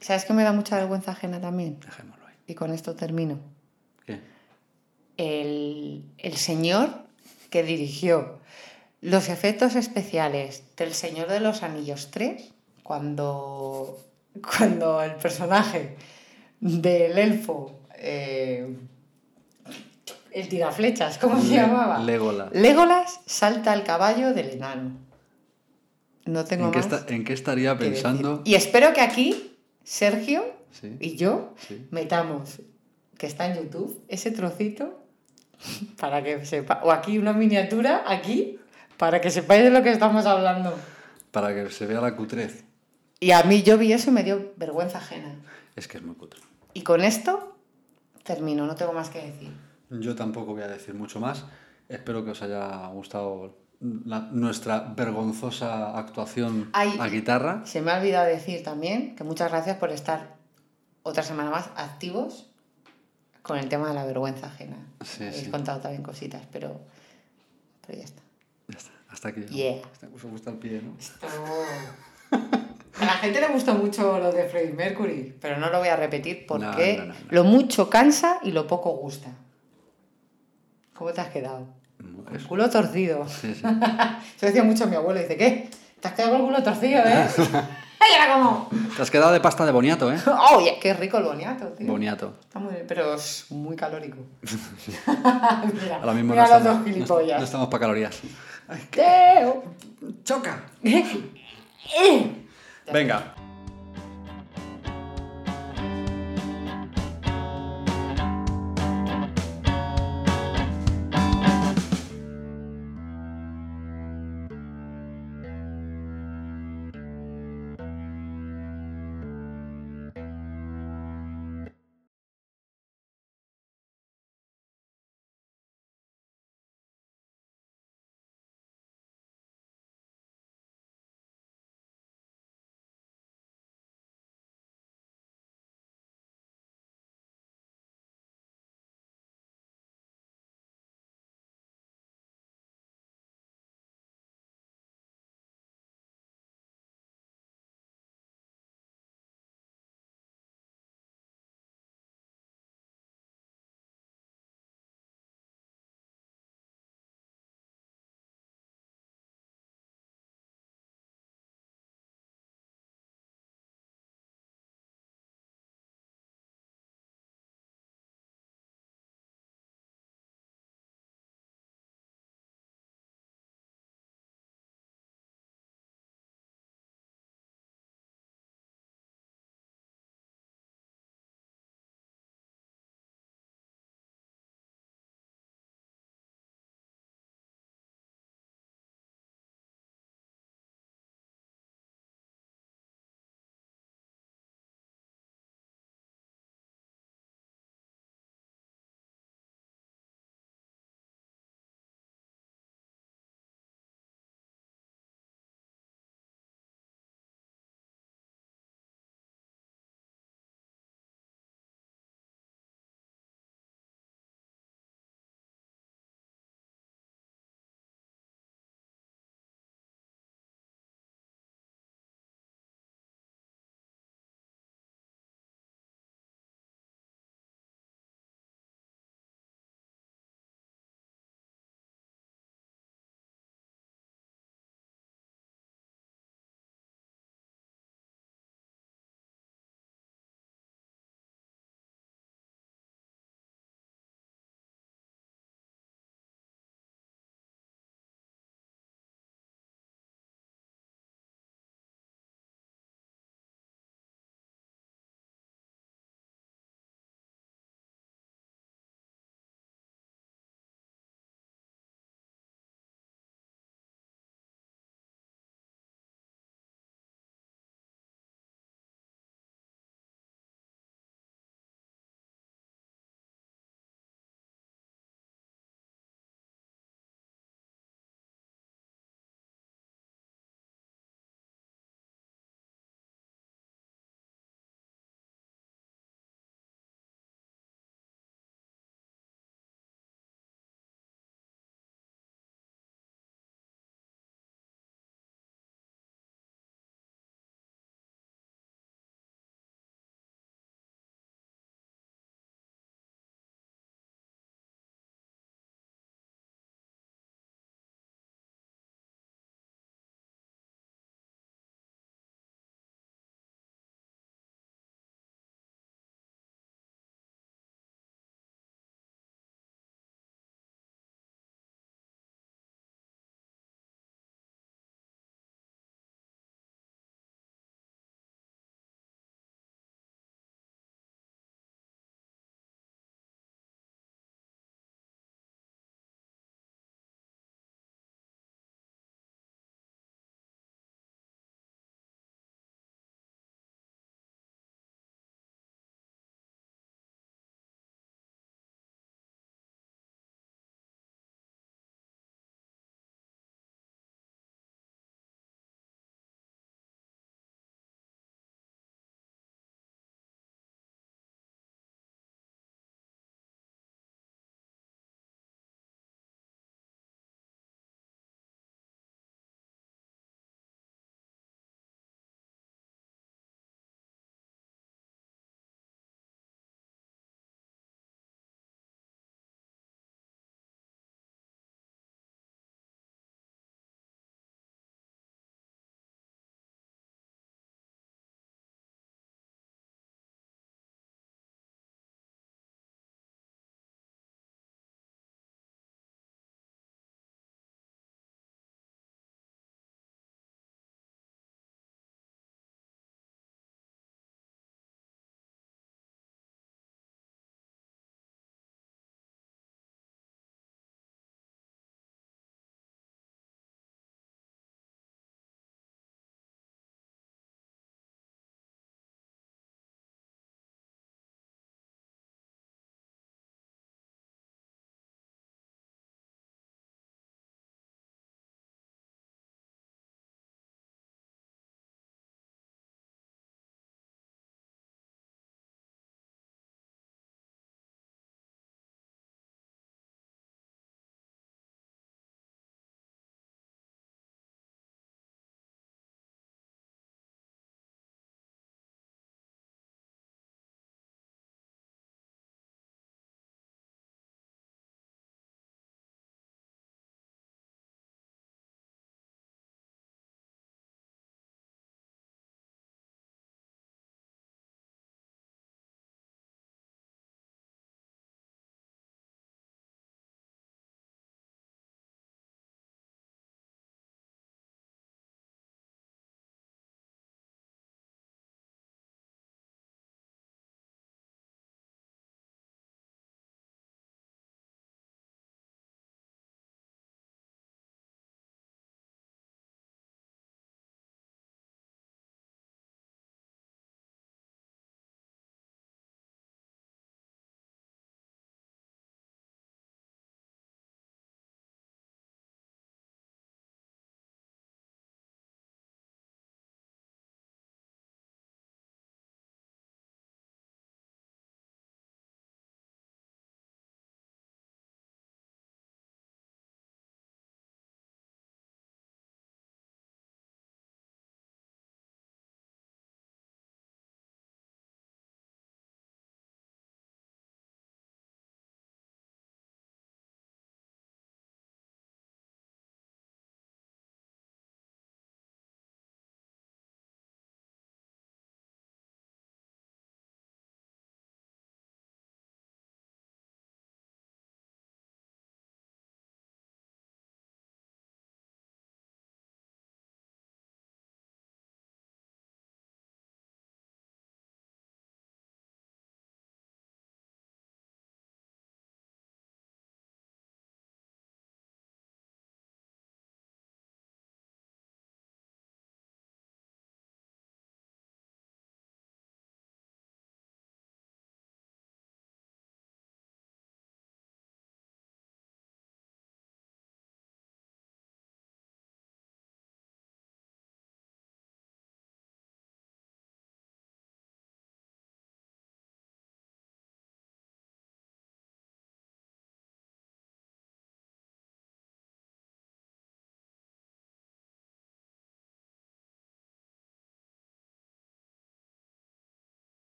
[0.00, 1.78] ¿sabes que me da mucha vergüenza ajena también?
[1.80, 2.34] Dejémoslo ahí.
[2.46, 3.38] Y con esto termino.
[4.06, 4.20] ¿Qué?
[5.16, 6.90] El, el señor
[7.50, 8.40] que dirigió
[9.02, 12.50] los efectos especiales del Señor de los Anillos 3,
[12.82, 14.00] cuando,
[14.56, 15.96] cuando el personaje
[16.60, 18.74] del elfo, eh,
[20.30, 21.98] el tiraflechas, ¿cómo se Le- llamaba?
[21.98, 22.52] Legolas.
[22.52, 24.92] Legolas salta al caballo del enano.
[26.24, 26.86] No tengo ¿En qué, más.
[26.92, 27.92] esta- ¿En qué estaría decir.
[27.94, 28.42] pensando?
[28.44, 30.96] Y espero que aquí, Sergio Sí.
[31.00, 31.86] y yo, Sí.
[31.90, 32.60] metamos,
[33.18, 34.98] que está en YouTube, ese trocito
[35.98, 36.80] para que sepa.
[36.84, 38.58] O aquí una miniatura, aquí,
[38.96, 40.74] para que sepáis de lo que estamos hablando.
[41.30, 42.64] Para que se vea la cutrez.
[43.20, 45.34] Y a mí yo vi eso y me dio vergüenza ajena.
[45.76, 46.40] Es que es muy cutre.
[46.74, 47.56] Y con esto
[48.24, 49.52] termino, no tengo más que decir.
[49.90, 51.44] Yo tampoco voy a decir mucho más.
[51.88, 56.96] Espero que os haya gustado la- nuestra vergonzosa actuación Ay.
[57.00, 57.62] a guitarra.
[57.66, 60.36] Se me ha olvidado decir también que muchas gracias por estar
[61.02, 62.48] otra semana más activos
[63.42, 64.76] con el tema de la vergüenza ajena.
[65.04, 65.50] Sí, Habéis sí.
[65.50, 66.80] contado también cositas, pero,
[67.86, 68.22] pero ya está.
[68.68, 68.90] Ya está.
[69.10, 69.42] Hasta aquí.
[69.46, 69.82] Yeah.
[69.92, 70.96] Hasta os gusta el pie, ¿no?
[73.00, 75.96] A la gente le gustó mucho lo de Freddie Mercury, pero no lo voy a
[75.96, 77.26] repetir porque No, no, no, no.
[77.30, 79.28] lo mucho cansa y lo poco gusta.
[80.94, 81.66] ¿Cómo te has quedado?
[82.32, 83.26] El culo torcido.
[83.28, 83.62] Sí, sí.
[84.36, 85.20] Eso decía mucho mi abuelo.
[85.20, 85.68] Dice, ¿qué?
[86.00, 87.26] Te has quedado con el culo torcido, ¿eh?
[88.04, 88.68] ¡Ay, era como!
[88.96, 90.18] Te has quedado de pasta de boniato, ¿eh?
[90.56, 91.86] ¡Oye, qué rico el boniato, tío!
[91.86, 92.36] Boniato.
[92.40, 94.18] Está muy bien, pero es muy calórico.
[94.42, 97.38] mira, Ahora mismo mira no los dos estamos, no, gilipollas.
[97.38, 98.20] no estamos para calorías.
[98.90, 99.64] Teo.
[100.24, 100.64] ¡Choca!
[101.94, 102.46] Eh.
[102.90, 103.34] Venga.